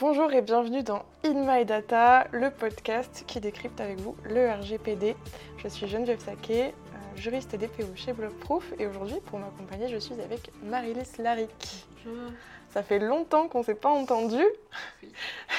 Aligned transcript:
Bonjour 0.00 0.32
et 0.32 0.42
bienvenue 0.42 0.84
dans 0.84 1.04
In 1.24 1.44
My 1.44 1.64
Data, 1.64 2.28
le 2.30 2.52
podcast 2.52 3.24
qui 3.26 3.40
décrypte 3.40 3.80
avec 3.80 3.98
vous 3.98 4.14
le 4.22 4.48
RGPD. 4.48 5.16
Je 5.56 5.66
suis 5.66 5.88
Geneviève 5.88 6.20
Saquet, 6.20 6.72
euh, 6.72 7.16
juriste 7.16 7.52
et 7.54 7.58
DPO 7.58 7.96
chez 7.96 8.12
Blockproof 8.12 8.74
et 8.78 8.86
aujourd'hui 8.86 9.18
pour 9.26 9.40
m'accompagner 9.40 9.88
je 9.88 9.96
suis 9.96 10.14
avec 10.20 10.52
Marilys 10.62 11.18
Laric. 11.18 11.84
Bonjour. 12.04 12.30
Ça 12.68 12.84
fait 12.84 13.00
longtemps 13.00 13.48
qu'on 13.48 13.58
ne 13.58 13.64
s'est 13.64 13.74
pas 13.74 13.88
entendu. 13.88 14.44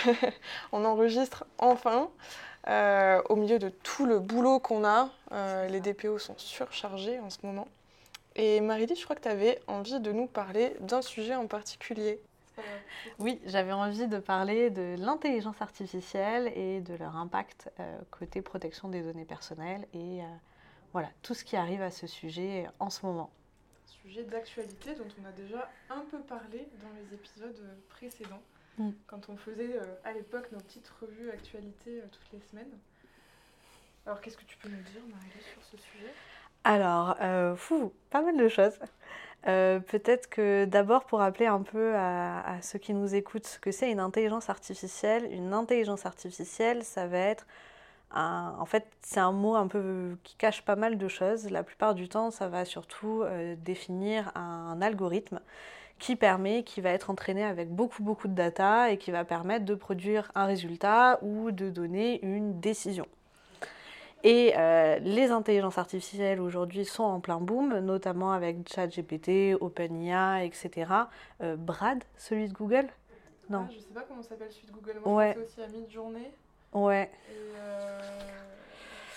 On 0.71 0.85
enregistre 0.85 1.43
enfin. 1.57 2.09
Euh, 2.69 3.21
au 3.27 3.35
milieu 3.35 3.59
de 3.59 3.67
tout 3.67 4.05
le 4.05 4.19
boulot 4.19 4.59
qu'on 4.59 4.85
a, 4.85 5.09
euh, 5.33 5.67
les 5.67 5.81
DPO 5.81 6.17
sont 6.17 6.35
surchargés 6.37 7.19
en 7.19 7.29
ce 7.29 7.39
moment. 7.43 7.67
Et 8.37 8.61
Marilys, 8.61 8.95
je 8.95 9.03
crois 9.03 9.17
que 9.17 9.23
tu 9.23 9.27
avais 9.27 9.59
envie 9.67 9.99
de 9.99 10.13
nous 10.13 10.27
parler 10.27 10.77
d'un 10.79 11.01
sujet 11.01 11.35
en 11.35 11.47
particulier. 11.47 12.21
Oui, 13.19 13.39
j'avais 13.45 13.71
envie 13.71 14.07
de 14.07 14.19
parler 14.19 14.69
de 14.69 14.95
l'intelligence 14.97 15.61
artificielle 15.61 16.51
et 16.55 16.81
de 16.81 16.95
leur 16.95 17.15
impact 17.15 17.71
euh, 17.79 17.97
côté 18.11 18.41
protection 18.41 18.89
des 18.89 19.01
données 19.01 19.25
personnelles 19.25 19.87
et 19.93 20.21
euh, 20.21 20.25
voilà, 20.93 21.09
tout 21.21 21.33
ce 21.33 21.43
qui 21.43 21.55
arrive 21.55 21.81
à 21.81 21.91
ce 21.91 22.07
sujet 22.07 22.67
en 22.79 22.89
ce 22.89 23.05
moment. 23.05 23.31
Sujet 23.85 24.23
d'actualité 24.23 24.95
dont 24.95 25.07
on 25.21 25.25
a 25.25 25.31
déjà 25.31 25.69
un 25.89 26.05
peu 26.09 26.19
parlé 26.19 26.69
dans 26.81 26.89
les 26.95 27.13
épisodes 27.13 27.61
précédents, 27.89 28.41
Mm. 28.79 28.91
quand 29.07 29.27
on 29.27 29.35
faisait 29.35 29.77
euh, 29.77 29.83
à 30.05 30.13
l'époque 30.13 30.49
nos 30.53 30.59
petites 30.59 30.89
revues 31.01 31.29
actualité 31.31 31.99
euh, 31.99 32.05
toutes 32.11 32.31
les 32.31 32.39
semaines. 32.39 32.71
Alors 34.05 34.21
qu'est-ce 34.21 34.37
que 34.37 34.45
tu 34.45 34.57
peux 34.57 34.69
nous 34.69 34.81
dire, 34.81 35.01
Marilys, 35.11 35.43
sur 35.53 35.61
ce 35.63 35.77
sujet? 35.77 36.13
Alors, 36.63 37.15
euh, 37.21 37.55
fou, 37.55 37.93
pas 38.09 38.21
mal 38.21 38.37
de 38.37 38.47
choses. 38.47 38.79
Euh, 39.47 39.79
Peut-être 39.79 40.29
que 40.29 40.65
d'abord 40.65 41.05
pour 41.05 41.19
rappeler 41.19 41.45
un 41.47 41.61
peu 41.61 41.95
à, 41.95 42.57
ceux 42.61 42.79
qui 42.79 42.93
nous 42.93 43.15
écoutent 43.15 43.47
ce 43.47 43.59
que 43.59 43.71
c'est 43.71 43.91
une 43.91 43.99
intelligence 43.99 44.49
artificielle. 44.49 45.27
Une 45.31 45.53
intelligence 45.53 46.05
artificielle, 46.05 46.83
ça 46.83 47.07
va 47.07 47.17
être 47.19 47.47
un- 48.11 48.55
en 48.59 48.65
fait, 48.65 48.87
c'est 49.01 49.19
un 49.19 49.31
mot 49.33 49.55
un 49.55 49.67
peu 49.67 50.17
qui 50.23 50.35
cache 50.37 50.63
pas 50.63 50.75
mal 50.75 50.97
de 50.97 51.07
choses. 51.07 51.49
La 51.51 51.63
plupart 51.63 51.95
du 51.95 52.09
temps, 52.09 52.31
ça 52.31 52.47
va 52.49 52.65
surtout 52.65 53.23
euh, 53.23 53.55
définir 53.57 54.31
un 54.35 54.81
algorithme 54.81 55.39
qui 55.99 56.15
permet, 56.15 56.63
qui 56.63 56.81
va 56.81 56.91
être 56.91 57.09
entraîné 57.11 57.43
avec 57.45 57.69
beaucoup 57.71 58.03
beaucoup 58.03 58.27
de 58.29 58.33
data 58.35 58.91
et 58.91 58.97
qui 58.97 59.11
va 59.11 59.25
permettre 59.25 59.65
de 59.65 59.75
produire 59.75 60.31
un 60.35 60.45
résultat 60.45 61.19
ou 61.23 61.51
de 61.51 61.69
donner 61.69 62.23
une 62.25 62.59
décision. 62.61 63.07
Et 64.23 64.53
euh, 64.57 64.99
les 64.99 65.31
intelligences 65.31 65.77
artificielles 65.77 66.41
aujourd'hui 66.41 66.83
sont 66.85 67.03
en 67.03 67.19
plein 67.21 67.39
boom, 67.39 67.79
notamment 67.79 68.31
avec 68.33 68.57
ChatGPT, 68.69 69.55
OpenIA, 69.61 70.43
etc. 70.43 70.91
Euh, 71.41 71.55
Brad, 71.55 72.03
celui 72.17 72.49
de 72.49 72.53
Google? 72.53 72.87
Non. 73.49 73.65
Ah, 73.67 73.71
Je 73.73 73.79
sais 73.79 73.93
pas 73.93 74.01
comment 74.07 74.21
s'appelle 74.21 74.51
celui 74.51 74.67
de 74.67 74.71
Google. 74.73 74.99
Moi, 75.05 75.15
Ouais. 75.15 75.33
je 75.37 75.41
aussi 75.43 75.61
à 75.61 75.67
Mid-Journée. 75.67 76.31
Ouais, 76.73 77.09
Et 77.31 77.35
euh, 77.57 77.99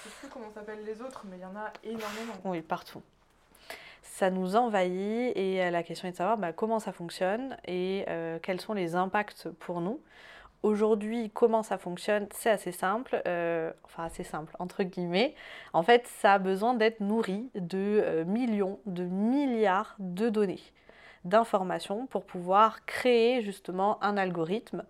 je 0.04 0.08
sais 0.08 0.14
plus 0.20 0.28
comment 0.28 0.50
s'appellent 0.54 0.84
les 0.86 1.02
autres, 1.02 1.24
mais 1.28 1.36
il 1.36 1.42
y 1.42 1.44
en 1.44 1.56
a 1.56 1.70
énormément. 1.84 2.34
oui, 2.44 2.62
partout. 2.62 3.02
Ça 4.02 4.30
nous 4.30 4.56
envahit 4.56 5.36
et 5.36 5.62
euh, 5.62 5.70
la 5.70 5.82
question 5.82 6.06
est 6.06 6.12
de 6.12 6.16
savoir 6.16 6.36
bah, 6.38 6.52
comment 6.52 6.78
ça 6.78 6.92
fonctionne 6.92 7.56
et 7.66 8.04
euh, 8.08 8.38
quels 8.42 8.60
sont 8.60 8.72
les 8.74 8.94
impacts 8.94 9.48
pour 9.58 9.80
nous? 9.80 10.00
Aujourd'hui, 10.62 11.30
comment 11.34 11.64
ça 11.64 11.76
fonctionne 11.76 12.28
C'est 12.32 12.50
assez 12.50 12.70
simple, 12.70 13.20
euh, 13.26 13.72
enfin 13.84 14.04
assez 14.04 14.22
simple 14.22 14.54
entre 14.60 14.84
guillemets. 14.84 15.34
En 15.72 15.82
fait, 15.82 16.06
ça 16.06 16.34
a 16.34 16.38
besoin 16.38 16.74
d'être 16.74 17.00
nourri 17.00 17.50
de 17.56 17.78
euh, 17.78 18.24
millions, 18.24 18.78
de 18.86 19.02
milliards 19.02 19.96
de 19.98 20.28
données, 20.28 20.60
d'informations 21.24 22.06
pour 22.06 22.24
pouvoir 22.24 22.84
créer 22.86 23.42
justement 23.42 24.02
un 24.04 24.16
algorithme 24.16 24.84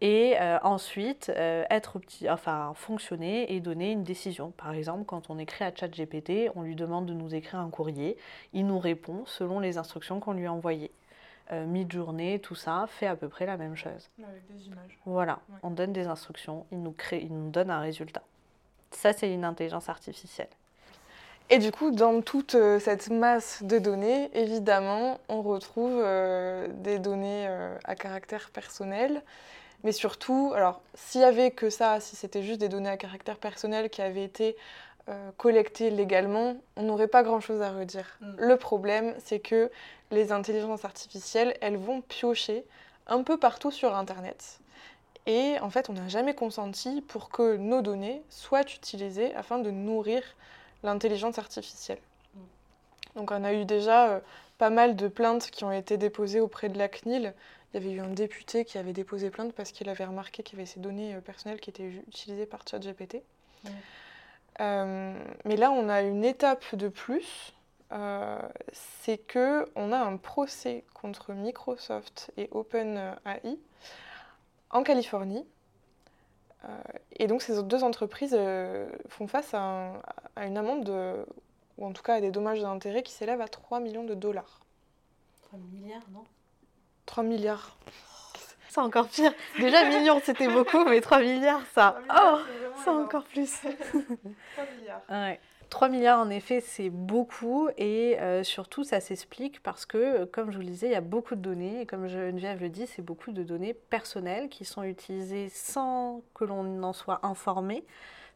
et 0.00 0.34
euh, 0.40 0.58
ensuite 0.62 1.32
euh, 1.34 1.64
être 1.70 1.98
enfin, 2.28 2.72
fonctionner 2.74 3.54
et 3.54 3.60
donner 3.60 3.92
une 3.92 4.04
décision. 4.04 4.50
Par 4.50 4.74
exemple, 4.74 5.04
quand 5.06 5.30
on 5.30 5.38
écrit 5.38 5.64
à 5.64 5.72
ChatGPT, 5.74 6.50
on 6.54 6.62
lui 6.62 6.76
demande 6.76 7.06
de 7.06 7.14
nous 7.14 7.34
écrire 7.34 7.60
un 7.60 7.70
courrier, 7.70 8.18
il 8.52 8.66
nous 8.66 8.78
répond 8.78 9.24
selon 9.24 9.60
les 9.60 9.78
instructions 9.78 10.20
qu'on 10.20 10.34
lui 10.34 10.46
a 10.46 10.52
envoyées. 10.52 10.90
Euh, 11.52 11.66
Mi-journée, 11.66 12.38
tout 12.38 12.54
ça, 12.54 12.86
fait 12.88 13.06
à 13.06 13.16
peu 13.16 13.28
près 13.28 13.44
la 13.46 13.56
même 13.56 13.76
chose. 13.76 14.08
Avec 14.26 14.46
des 14.46 14.66
images. 14.66 14.98
Voilà, 15.04 15.40
Ouais. 15.50 15.58
on 15.62 15.70
donne 15.70 15.92
des 15.92 16.06
instructions, 16.06 16.64
il 16.72 16.82
nous, 16.82 16.92
crée, 16.92 17.18
il 17.20 17.34
nous 17.34 17.50
donne 17.50 17.70
un 17.70 17.80
résultat. 17.80 18.22
Ça, 18.92 19.12
c'est 19.12 19.32
une 19.32 19.44
intelligence 19.44 19.88
artificielle. 19.88 20.48
Et 21.50 21.58
du 21.58 21.70
coup, 21.70 21.90
dans 21.90 22.22
toute 22.22 22.54
euh, 22.54 22.80
cette 22.80 23.10
masse 23.10 23.62
de 23.62 23.78
données, 23.78 24.30
évidemment, 24.32 25.20
on 25.28 25.42
retrouve 25.42 26.00
euh, 26.02 26.68
des 26.72 26.98
données 26.98 27.46
euh, 27.46 27.76
à 27.84 27.94
caractère 27.94 28.48
personnel. 28.50 29.22
Mais 29.82 29.92
surtout, 29.92 30.52
alors, 30.56 30.80
s'il 30.94 31.20
y 31.20 31.24
avait 31.24 31.50
que 31.50 31.68
ça, 31.68 32.00
si 32.00 32.16
c'était 32.16 32.42
juste 32.42 32.60
des 32.60 32.70
données 32.70 32.88
à 32.88 32.96
caractère 32.96 33.36
personnel 33.36 33.90
qui 33.90 34.00
avaient 34.00 34.24
été 34.24 34.56
euh, 35.08 35.30
collectées 35.36 35.90
légalement, 35.90 36.56
on 36.76 36.82
n'aurait 36.84 37.08
pas 37.08 37.22
grand-chose 37.22 37.60
à 37.60 37.72
redire. 37.72 38.16
Mm. 38.20 38.34
Le 38.38 38.56
problème, 38.56 39.14
c'est 39.18 39.38
que 39.38 39.70
les 40.10 40.32
intelligences 40.32 40.84
artificielles, 40.84 41.54
elles 41.60 41.76
vont 41.76 42.00
piocher 42.00 42.64
un 43.06 43.22
peu 43.22 43.36
partout 43.38 43.70
sur 43.70 43.94
Internet. 43.94 44.60
Et 45.26 45.56
en 45.60 45.70
fait, 45.70 45.90
on 45.90 45.94
n'a 45.94 46.08
jamais 46.08 46.34
consenti 46.34 47.02
pour 47.02 47.28
que 47.28 47.56
nos 47.56 47.82
données 47.82 48.22
soient 48.30 48.62
utilisées 48.62 49.34
afin 49.34 49.58
de 49.58 49.70
nourrir 49.70 50.22
l'intelligence 50.82 51.38
artificielle. 51.38 52.00
Mm. 52.34 52.40
Donc 53.16 53.30
on 53.30 53.44
a 53.44 53.52
eu 53.52 53.66
déjà 53.66 54.08
euh, 54.08 54.20
pas 54.56 54.70
mal 54.70 54.96
de 54.96 55.08
plaintes 55.08 55.50
qui 55.50 55.64
ont 55.64 55.72
été 55.72 55.98
déposées 55.98 56.40
auprès 56.40 56.70
de 56.70 56.78
la 56.78 56.88
CNIL. 56.88 57.34
Il 57.72 57.82
y 57.82 57.84
avait 57.84 57.94
eu 57.94 58.00
un 58.00 58.08
député 58.08 58.64
qui 58.64 58.78
avait 58.78 58.92
déposé 58.94 59.28
plainte 59.28 59.52
parce 59.52 59.70
qu'il 59.72 59.88
avait 59.88 60.04
remarqué 60.04 60.42
qu'il 60.42 60.58
y 60.58 60.62
avait 60.62 60.70
ces 60.70 60.80
données 60.80 61.14
euh, 61.14 61.20
personnelles 61.20 61.60
qui 61.60 61.68
étaient 61.68 61.90
utilisées 62.08 62.46
par 62.46 62.60
ChatGPT. 62.66 63.22
Mm. 63.64 63.68
Euh, 64.60 65.14
mais 65.44 65.56
là, 65.56 65.70
on 65.70 65.88
a 65.88 66.02
une 66.02 66.24
étape 66.24 66.74
de 66.74 66.88
plus. 66.88 67.52
euh, 67.92 68.40
c'est 68.72 69.18
que 69.18 69.70
on 69.76 69.92
a 69.92 69.98
un 69.98 70.16
procès 70.16 70.84
contre 70.94 71.32
Microsoft 71.32 72.32
et 72.36 72.48
OpenAI 72.50 73.58
en 74.70 74.82
Californie. 74.82 75.46
Euh, 76.64 76.82
et 77.12 77.26
donc 77.26 77.42
ces 77.42 77.62
deux 77.62 77.84
entreprises 77.84 78.34
euh, 78.36 78.88
font 79.08 79.26
face 79.28 79.52
à, 79.54 79.60
un- 79.60 80.02
à 80.34 80.46
une 80.46 80.56
amende, 80.56 80.84
de- 80.84 81.26
ou 81.78 81.86
en 81.86 81.92
tout 81.92 82.02
cas 82.02 82.14
à 82.14 82.20
des 82.20 82.30
dommages 82.30 82.60
et 82.60 82.64
intérêts 82.64 83.02
qui 83.02 83.12
s'élèvent 83.12 83.42
à 83.42 83.48
3 83.48 83.80
millions 83.80 84.04
de 84.04 84.14
dollars. 84.14 84.60
3 85.42 85.58
milliards, 85.58 86.08
non? 86.12 86.24
3 87.06 87.22
milliards. 87.22 87.76
C'est 88.74 88.80
encore 88.80 89.06
pire. 89.06 89.32
Déjà, 89.60 89.88
millions, 89.88 90.20
c'était 90.24 90.48
beaucoup, 90.48 90.84
mais 90.84 91.00
3 91.00 91.20
milliards, 91.20 91.62
ça. 91.76 91.96
Oh, 92.10 92.38
c'est 92.82 92.90
encore 92.90 93.22
plus. 93.22 93.60
3 93.60 94.64
milliards. 94.76 95.02
Ouais. 95.08 95.38
3 95.70 95.88
milliards, 95.88 96.18
en 96.18 96.28
effet, 96.28 96.60
c'est 96.60 96.90
beaucoup 96.90 97.68
et 97.78 98.18
euh, 98.18 98.42
surtout, 98.42 98.82
ça 98.82 98.98
s'explique 98.98 99.62
parce 99.62 99.86
que, 99.86 99.96
euh, 99.96 100.26
comme 100.26 100.50
je 100.50 100.56
vous 100.56 100.62
le 100.62 100.70
disais, 100.70 100.88
il 100.88 100.92
y 100.92 100.96
a 100.96 101.00
beaucoup 101.00 101.36
de 101.36 101.40
données 101.40 101.82
et 101.82 101.86
comme 101.86 102.08
Geneviève 102.08 102.60
le 102.60 102.68
dit, 102.68 102.88
c'est 102.88 103.00
beaucoup 103.00 103.30
de 103.30 103.44
données 103.44 103.74
personnelles 103.74 104.48
qui 104.48 104.64
sont 104.64 104.82
utilisées 104.82 105.48
sans 105.50 106.22
que 106.34 106.44
l'on 106.44 106.82
en 106.82 106.92
soit 106.92 107.20
informé, 107.22 107.84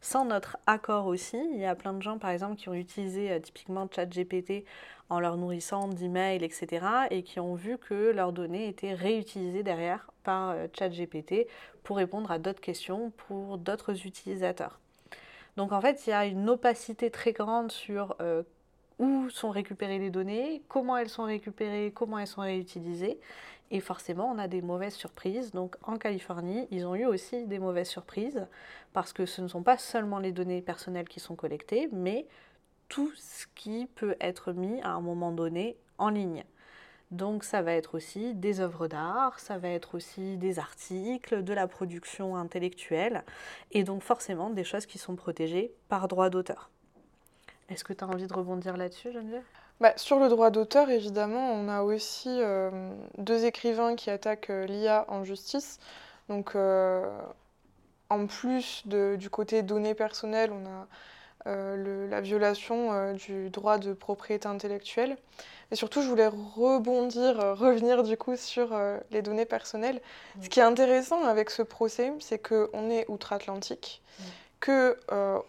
sans 0.01 0.25
notre 0.25 0.57
accord 0.67 1.07
aussi. 1.07 1.37
Il 1.51 1.59
y 1.59 1.65
a 1.65 1.75
plein 1.75 1.93
de 1.93 2.01
gens, 2.01 2.17
par 2.17 2.29
exemple, 2.29 2.55
qui 2.55 2.69
ont 2.69 2.73
utilisé 2.73 3.31
euh, 3.31 3.39
typiquement 3.39 3.87
ChatGPT 3.93 4.65
en 5.09 5.19
leur 5.19 5.37
nourrissant 5.37 5.87
d'emails, 5.87 6.43
etc. 6.43 6.85
et 7.09 7.23
qui 7.23 7.39
ont 7.39 7.55
vu 7.55 7.77
que 7.77 8.11
leurs 8.11 8.31
données 8.31 8.67
étaient 8.67 8.93
réutilisées 8.93 9.63
derrière 9.63 10.11
par 10.23 10.51
euh, 10.51 10.67
ChatGPT 10.77 11.47
pour 11.83 11.97
répondre 11.97 12.31
à 12.31 12.39
d'autres 12.39 12.61
questions 12.61 13.11
pour 13.27 13.57
d'autres 13.57 14.05
utilisateurs. 14.05 14.79
Donc 15.57 15.71
en 15.71 15.81
fait, 15.81 16.05
il 16.05 16.11
y 16.11 16.13
a 16.13 16.25
une 16.25 16.49
opacité 16.49 17.09
très 17.09 17.33
grande 17.33 17.71
sur 17.71 18.15
euh, 18.21 18.43
où 18.99 19.29
sont 19.29 19.49
récupérées 19.49 19.97
les 19.97 20.09
données, 20.09 20.61
comment 20.67 20.97
elles 20.97 21.09
sont 21.09 21.23
récupérées, 21.23 21.91
comment 21.93 22.19
elles 22.19 22.27
sont 22.27 22.41
réutilisées. 22.41 23.19
Et 23.71 23.79
forcément, 23.79 24.31
on 24.31 24.39
a 24.39 24.47
des 24.47 24.61
mauvaises 24.61 24.95
surprises. 24.95 25.51
Donc 25.51 25.75
en 25.83 25.97
Californie, 25.97 26.67
ils 26.71 26.85
ont 26.85 26.95
eu 26.95 27.05
aussi 27.05 27.45
des 27.45 27.59
mauvaises 27.59 27.89
surprises 27.89 28.47
parce 28.93 29.13
que 29.13 29.25
ce 29.25 29.41
ne 29.41 29.47
sont 29.47 29.63
pas 29.63 29.77
seulement 29.77 30.19
les 30.19 30.31
données 30.31 30.61
personnelles 30.61 31.07
qui 31.07 31.19
sont 31.19 31.35
collectées, 31.35 31.89
mais 31.91 32.27
tout 32.87 33.11
ce 33.15 33.45
qui 33.55 33.87
peut 33.95 34.15
être 34.19 34.51
mis 34.51 34.81
à 34.81 34.89
un 34.89 35.01
moment 35.01 35.31
donné 35.31 35.77
en 35.97 36.09
ligne. 36.09 36.43
Donc 37.11 37.43
ça 37.43 37.63
va 37.63 37.73
être 37.73 37.95
aussi 37.95 38.35
des 38.35 38.59
œuvres 38.59 38.87
d'art, 38.87 39.39
ça 39.39 39.57
va 39.57 39.69
être 39.69 39.95
aussi 39.95 40.37
des 40.37 40.59
articles, 40.59 41.43
de 41.43 41.53
la 41.53 41.67
production 41.67 42.35
intellectuelle, 42.35 43.23
et 43.71 43.83
donc 43.83 44.03
forcément 44.03 44.51
des 44.51 44.63
choses 44.63 44.85
qui 44.85 44.99
sont 44.99 45.15
protégées 45.15 45.73
par 45.87 46.07
droit 46.07 46.29
d'auteur. 46.29 46.69
Est-ce 47.69 47.83
que 47.83 47.93
tu 47.93 48.03
as 48.03 48.07
envie 48.07 48.27
de 48.27 48.33
rebondir 48.33 48.77
là-dessus, 48.77 49.11
Geneviève? 49.11 49.43
Bah, 49.79 49.93
sur 49.95 50.19
le 50.19 50.27
droit 50.27 50.49
d'auteur, 50.49 50.89
évidemment, 50.89 51.51
on 51.53 51.69
a 51.69 51.83
aussi 51.83 52.27
euh, 52.29 52.69
deux 53.17 53.45
écrivains 53.45 53.95
qui 53.95 54.09
attaquent 54.09 54.49
euh, 54.49 54.65
l'IA 54.65 55.05
en 55.07 55.23
justice. 55.23 55.79
Donc, 56.27 56.55
euh, 56.55 57.07
en 58.09 58.27
plus 58.27 58.83
de- 58.85 59.15
du 59.17 59.29
côté 59.29 59.63
données 59.63 59.95
personnelles, 59.95 60.51
on 60.51 60.65
a 60.67 60.87
la 61.45 62.21
violation 62.21 63.13
du 63.13 63.49
droit 63.49 63.79
de 63.79 63.93
propriété 63.93 64.47
intellectuelle. 64.47 65.17
Et 65.71 65.75
surtout, 65.75 66.01
je 66.03 66.07
voulais 66.07 66.27
rebondir, 66.27 67.37
revenir 67.57 68.03
du 68.03 68.17
coup 68.17 68.35
sur 68.35 68.77
les 69.09 69.21
données 69.23 69.45
personnelles. 69.45 69.99
Ce 70.41 70.49
qui 70.49 70.59
est 70.59 70.63
intéressant 70.63 71.23
avec 71.23 71.49
ce 71.49 71.63
procès, 71.63 72.13
c'est 72.19 72.37
qu'on 72.39 72.91
est 72.91 73.05
outre-Atlantique, 73.09 74.03
que 74.59 74.97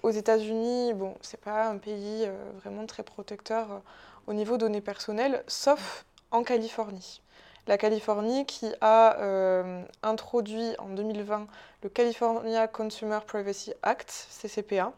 aux 0.03 0.11
États-Unis, 0.11 0.95
bon, 0.95 1.17
c'est 1.21 1.41
pas 1.41 1.69
un 1.69 1.79
pays 1.79 2.29
vraiment 2.63 2.87
très 2.87 3.03
protecteur 3.03 3.83
au 4.27 4.33
niveau 4.33 4.57
données 4.57 4.81
personnelles, 4.81 5.43
sauf 5.49 6.05
en 6.31 6.43
Californie. 6.43 7.21
La 7.67 7.79
Californie 7.79 8.47
qui 8.47 8.67
a 8.81 9.19
euh, 9.21 9.83
introduit 10.03 10.75
en 10.79 10.89
2020 10.89 11.47
le 11.83 11.89
California 11.89 12.67
Consumer 12.69 13.19
Privacy 13.27 13.73
Act, 13.83 14.27
CCPA, 14.31 14.93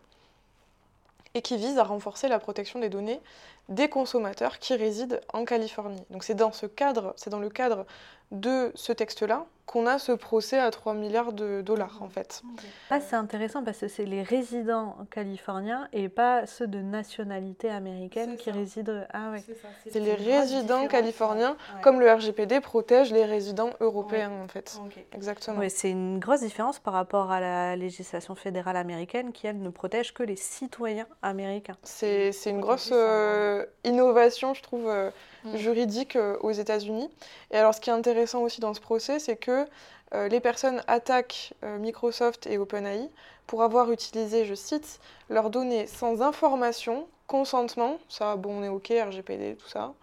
et 1.35 1.43
qui 1.43 1.57
vise 1.57 1.79
à 1.79 1.85
renforcer 1.85 2.29
la 2.29 2.39
protection 2.39 2.79
des 2.79 2.89
données 2.89 3.21
des 3.75 3.89
consommateurs 3.89 4.59
qui 4.59 4.75
résident 4.75 5.21
en 5.33 5.45
Californie. 5.45 6.05
Donc 6.11 6.25
c'est 6.25 6.35
dans 6.35 6.53
ce 6.53 6.67
cadre, 6.67 7.15
c'est 7.17 7.31
dans 7.31 7.41
le 7.41 7.51
cadre 7.51 7.87
de 8.33 8.73
ce 8.75 8.93
texte-là 8.93 9.47
qu'on 9.67 9.87
a 9.87 9.99
ce 9.99 10.13
procès 10.13 10.59
à 10.59 10.71
3 10.71 10.95
milliards 10.95 11.33
de 11.33 11.63
dollars 11.63 12.03
en 12.03 12.09
fait. 12.09 12.43
Ah, 12.91 13.01
c'est 13.01 13.15
intéressant 13.15 13.63
parce 13.63 13.79
que 13.79 13.89
c'est 13.89 14.05
les 14.05 14.23
résidents 14.23 14.97
californiens 15.11 15.89
et 15.93 16.09
pas 16.09 16.47
ceux 16.47 16.67
de 16.67 16.81
nationalité 16.81 17.71
américaine 17.71 18.37
qui 18.37 18.51
résident. 18.51 19.05
Ah 19.13 19.31
oui. 19.33 19.39
C'est 19.89 20.01
les 20.01 20.15
résidents 20.15 20.89
californiens, 20.89 21.57
comme 21.83 22.01
le 22.01 22.13
RGPD 22.13 22.61
protège 22.61 23.13
les 23.13 23.25
résidents 23.25 23.71
européens 23.81 24.33
en 24.45 24.49
fait. 24.49 24.81
Exactement. 25.15 25.61
C'est 25.69 25.91
une 25.91 26.19
grosse 26.19 26.41
différence 26.41 26.79
par 26.79 26.95
rapport 26.95 27.31
à 27.31 27.41
la 27.41 27.77
législation 27.77 28.35
fédérale 28.35 28.77
américaine 28.77 29.33
qui 29.33 29.47
elle 29.47 29.61
ne 29.61 29.71
protège 29.71 30.13
que 30.13 30.23
les 30.23 30.37
citoyens 30.37 31.07
américains. 31.23 31.77
C'est 31.83 32.33
une 32.47 32.61
grosse 32.61 32.91
euh, 32.93 33.62
innovation 33.85 34.55
je 34.55 34.63
trouve. 34.63 34.89
Euh, 34.89 35.11
Mm. 35.45 35.57
juridique 35.57 36.17
euh, 36.17 36.37
aux 36.41 36.53
États-Unis. 36.53 37.11
Et 37.51 37.57
alors, 37.57 37.75
ce 37.75 37.81
qui 37.81 37.91
est 37.91 37.93
intéressant 37.93 38.43
aussi 38.43 38.61
dans 38.61 38.75
ce 38.75 38.81
procès, 38.81 39.19
c'est 39.19 39.37
que 39.37 39.67
euh, 40.15 40.29
les 40.29 40.41
personnes 40.41 40.83
attaquent 40.87 41.55
euh, 41.65 41.79
Microsoft 41.79 42.47
et 42.47 42.59
OpenAI 42.59 43.09
pour 43.47 43.63
avoir 43.63 43.91
utilisé, 43.91 44.45
je 44.45 44.55
cite, 44.55 45.01
leurs 45.31 45.51
données 45.51 45.87
sans 45.87 46.23
information, 46.23 47.07
consentement, 47.27 47.99
ça, 48.09 48.37
bon, 48.37 48.61
on 48.61 48.63
est 48.63 48.69
OK, 48.69 48.91
RGPD, 48.91 49.57
tout 49.57 49.69
ça, 49.69 49.95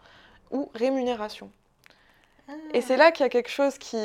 ou 0.51 0.69
rémunération. 0.73 1.50
Ah. 2.50 2.53
Et 2.73 2.81
c'est 2.81 2.97
là 2.97 3.12
qu'il 3.12 3.23
y 3.23 3.27
a 3.27 3.29
quelque 3.29 3.50
chose 3.50 3.77
qui 3.77 3.95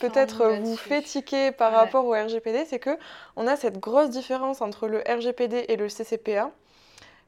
peut-être 0.00 0.46
vous 0.60 0.76
fait 0.76 1.02
tiquer 1.02 1.50
par 1.50 1.72
rapport 1.72 2.04
au 2.04 2.12
RGPD, 2.12 2.66
c'est 2.66 2.78
que 2.78 2.96
on 3.36 3.46
a 3.46 3.56
cette 3.56 3.80
grosse 3.80 4.10
différence 4.10 4.60
entre 4.60 4.86
le 4.86 5.02
RGPD 5.08 5.64
et 5.68 5.76
le 5.76 5.88
CCPA 5.88 6.52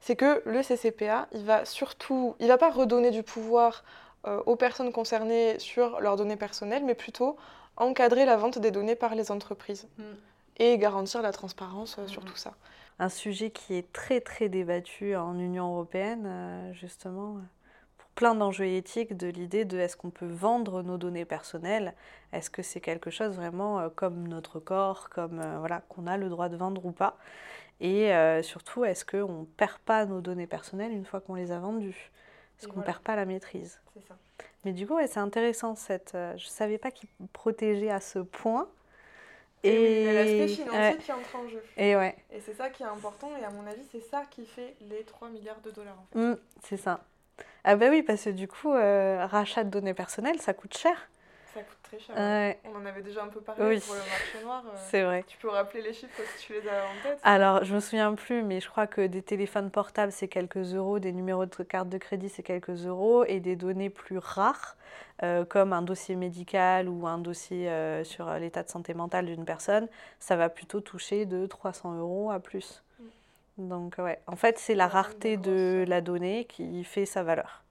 c'est 0.05 0.15
que 0.15 0.43
le 0.45 0.61
CCPA, 0.61 1.27
il 1.31 1.43
va 1.45 1.65
surtout, 1.65 2.35
il 2.39 2.47
va 2.47 2.59
pas 2.59 2.69
redonner 2.69 3.09
du 3.09 3.23
pouvoir 3.23 3.83
euh, 4.27 4.39
aux 4.45 4.55
personnes 4.55 4.91
concernées 4.91 5.57
sur 5.57 5.99
leurs 5.99 6.15
données 6.15 6.35
personnelles, 6.35 6.83
mais 6.85 6.93
plutôt 6.93 7.37
encadrer 7.75 8.23
la 8.23 8.37
vente 8.37 8.59
des 8.59 8.69
données 8.69 8.93
par 8.95 9.15
les 9.15 9.31
entreprises 9.31 9.87
mm. 9.97 10.03
et 10.57 10.77
garantir 10.77 11.23
la 11.23 11.31
transparence 11.31 11.97
euh, 11.97 12.05
sur 12.05 12.21
mm. 12.21 12.25
tout 12.25 12.35
ça. 12.35 12.53
Un 12.99 13.09
sujet 13.09 13.49
qui 13.49 13.73
est 13.73 13.91
très 13.93 14.21
très 14.21 14.47
débattu 14.47 15.15
en 15.15 15.39
Union 15.39 15.71
européenne, 15.73 16.25
euh, 16.27 16.73
justement, 16.73 17.37
pour 17.97 18.09
plein 18.09 18.35
d'enjeux 18.35 18.67
éthiques, 18.67 19.17
de 19.17 19.25
l'idée 19.25 19.65
de 19.65 19.79
est-ce 19.79 19.97
qu'on 19.97 20.11
peut 20.11 20.29
vendre 20.29 20.83
nos 20.83 20.99
données 20.99 21.25
personnelles, 21.25 21.95
est-ce 22.31 22.51
que 22.51 22.61
c'est 22.61 22.79
quelque 22.79 23.09
chose 23.09 23.35
vraiment 23.35 23.89
comme 23.95 24.27
notre 24.27 24.59
corps, 24.59 25.09
comme 25.09 25.41
voilà 25.57 25.81
qu'on 25.89 26.05
a 26.05 26.15
le 26.15 26.29
droit 26.29 26.47
de 26.47 26.57
vendre 26.57 26.85
ou 26.85 26.91
pas? 26.91 27.17
Et 27.79 28.13
euh, 28.13 28.41
surtout, 28.41 28.85
est-ce 28.85 29.03
qu'on 29.05 29.41
ne 29.41 29.45
perd 29.45 29.77
pas 29.79 30.05
nos 30.05 30.21
données 30.21 30.47
personnelles 30.47 30.91
une 30.91 31.05
fois 31.05 31.19
qu'on 31.19 31.35
les 31.35 31.51
a 31.51 31.59
vendues? 31.59 32.11
Est-ce 32.57 32.67
qu'on 32.67 32.79
ne 32.79 32.85
perd 32.85 32.99
pas 32.99 33.15
la 33.15 33.25
maîtrise? 33.25 33.79
C'est 33.93 34.07
ça. 34.07 34.17
Mais 34.63 34.71
du 34.71 34.87
coup, 34.87 34.97
c'est 35.05 35.19
intéressant. 35.19 35.75
Cette, 35.75 36.15
euh, 36.15 36.35
je 36.37 36.45
ne 36.45 36.49
savais 36.49 36.77
pas 36.77 36.91
qu'ils 36.91 37.09
protégeaient 37.33 37.91
à 37.91 37.99
ce 37.99 38.19
point. 38.19 38.69
Et, 39.63 40.13
l'aspect 40.13 40.47
financier 40.47 40.97
qui 40.97 41.11
entre 41.11 41.35
en 41.35 41.47
jeu. 41.47 41.63
Et, 41.75 41.95
ouais. 41.95 42.15
et 42.31 42.39
c'est 42.39 42.53
ça 42.53 42.69
qui 42.69 42.83
est 42.83 42.85
important. 42.85 43.29
Et 43.41 43.43
à 43.43 43.49
mon 43.49 43.65
avis, 43.65 43.81
c'est 43.91 44.01
ça 44.01 44.23
qui 44.29 44.45
fait 44.45 44.75
les 44.81 45.03
3 45.03 45.29
milliards 45.29 45.61
de 45.61 45.71
dollars. 45.71 45.97
En 45.99 46.05
fait. 46.13 46.19
Mmh, 46.19 46.37
c'est 46.63 46.77
ça. 46.77 47.03
Ah 47.63 47.75
bah 47.75 47.87
oui, 47.89 48.03
parce 48.03 48.23
que 48.23 48.29
du 48.29 48.47
coup, 48.47 48.71
euh, 48.71 49.25
rachat 49.25 49.63
de 49.63 49.69
données 49.69 49.95
personnelles, 49.95 50.39
ça 50.39 50.53
coûte 50.53 50.77
cher 50.77 51.09
ça 51.55 51.61
coûte 51.61 51.77
très 51.83 51.99
cher. 51.99 52.15
Hein. 52.17 52.53
On 52.65 52.77
en 52.77 52.85
avait 52.85 53.01
déjà 53.01 53.23
un 53.23 53.29
peu 53.29 53.39
parlé 53.39 53.79
pour 53.79 53.93
le 53.93 53.99
marché 53.99 54.43
noir. 54.43 54.63
Euh. 54.67 54.77
C'est 54.89 55.03
vrai. 55.03 55.23
Tu 55.25 55.37
peux 55.37 55.49
rappeler 55.49 55.81
les 55.81 55.93
chiffres 55.93 56.21
si 56.35 56.45
tu 56.45 56.53
les 56.53 56.67
as 56.67 56.83
en 56.83 57.01
tête? 57.01 57.19
Alors, 57.23 57.63
je 57.63 57.73
me 57.73 57.79
souviens 57.79 58.13
plus, 58.13 58.43
mais 58.43 58.59
je 58.59 58.69
crois 58.69 58.87
que 58.87 59.07
des 59.07 59.21
téléphones 59.21 59.71
portables, 59.71 60.11
c'est 60.11 60.27
quelques 60.27 60.73
euros, 60.73 60.99
des 60.99 61.13
numéros 61.13 61.45
de 61.45 61.63
carte 61.63 61.89
de 61.89 61.97
crédit, 61.97 62.29
c'est 62.29 62.43
quelques 62.43 62.85
euros, 62.85 63.23
et 63.25 63.39
des 63.39 63.55
données 63.55 63.89
plus 63.89 64.17
rares, 64.17 64.75
euh, 65.23 65.45
comme 65.45 65.71
un 65.71 65.81
dossier 65.81 66.15
médical 66.15 66.89
ou 66.89 67.07
un 67.07 67.17
dossier 67.17 67.69
euh, 67.69 68.03
sur 68.03 68.33
l'état 68.33 68.63
de 68.63 68.69
santé 68.69 68.93
mentale 68.93 69.25
d'une 69.25 69.45
personne, 69.45 69.87
ça 70.19 70.35
va 70.35 70.49
plutôt 70.49 70.81
toucher 70.81 71.25
de 71.25 71.45
300 71.45 71.99
euros 71.99 72.31
à 72.31 72.39
plus. 72.39 72.83
Mm. 73.57 73.69
Donc, 73.69 73.95
ouais. 73.97 74.19
En 74.27 74.35
fait, 74.35 74.59
c'est 74.59 74.75
la 74.75 74.89
rareté 74.89 75.37
de 75.37 75.85
la 75.87 76.01
donnée 76.01 76.43
qui 76.45 76.83
fait 76.83 77.05
sa 77.05 77.23
valeur 77.23 77.64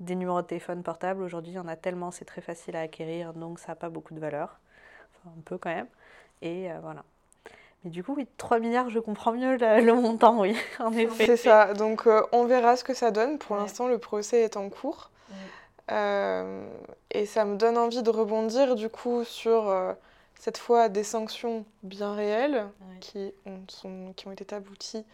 des 0.00 0.14
numéros 0.14 0.42
de 0.42 0.46
téléphone 0.46 0.82
portable. 0.82 1.22
Aujourd'hui, 1.22 1.52
il 1.52 1.56
y 1.56 1.58
en 1.58 1.68
a 1.68 1.76
tellement, 1.76 2.10
c'est 2.10 2.24
très 2.24 2.40
facile 2.40 2.76
à 2.76 2.80
acquérir, 2.80 3.32
donc 3.32 3.58
ça 3.58 3.68
n'a 3.68 3.76
pas 3.76 3.88
beaucoup 3.88 4.14
de 4.14 4.20
valeur. 4.20 4.58
Enfin, 5.10 5.34
un 5.36 5.42
peu 5.42 5.58
quand 5.58 5.70
même. 5.70 5.86
Et 6.42 6.70
euh, 6.70 6.78
voilà. 6.80 7.04
Mais 7.84 7.90
du 7.90 8.02
coup, 8.02 8.14
oui, 8.16 8.26
3 8.38 8.58
milliards, 8.60 8.90
je 8.90 8.98
comprends 8.98 9.32
mieux 9.32 9.56
le, 9.56 9.94
montant, 9.94 10.40
oui, 10.40 10.56
en 10.78 10.92
effet. 10.92 11.26
C'est 11.26 11.36
ça. 11.36 11.74
Donc, 11.74 12.06
euh, 12.06 12.22
on 12.32 12.44
verra 12.44 12.76
ce 12.76 12.84
que 12.84 12.94
ça 12.94 13.10
donne. 13.10 13.38
Pour 13.38 13.56
l'instant, 13.56 13.88
le 13.88 13.98
procès 13.98 14.40
est 14.40 14.56
en 14.56 14.68
cours. 14.68 15.10
Euh, 15.90 16.66
et 17.10 17.26
ça 17.26 17.44
me 17.44 17.56
donne 17.56 17.76
envie 17.76 18.02
de 18.02 18.10
rebondir, 18.10 18.74
du 18.74 18.88
coup, 18.88 19.22
sur 19.24 19.94
cette 20.34 20.56
fois 20.56 20.88
des 20.88 21.04
sanctions 21.04 21.66
bien 21.82 22.14
réelles 22.14 22.66
qui, 23.00 23.34
ont, 23.44 23.60
sont, 23.68 24.14
qui 24.16 24.26
ont 24.26 24.32
été 24.32 24.54
abouties 24.54 25.04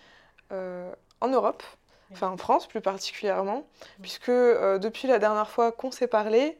en 0.50 1.28
Europe 1.28 1.64
enfin 2.12 2.28
en 2.28 2.36
France 2.36 2.66
plus 2.66 2.80
particulièrement, 2.80 3.64
puisque 4.02 4.28
euh, 4.28 4.78
depuis 4.78 5.08
la 5.08 5.18
dernière 5.18 5.48
fois 5.48 5.72
qu'on 5.72 5.90
s'est 5.90 6.06
parlé, 6.06 6.58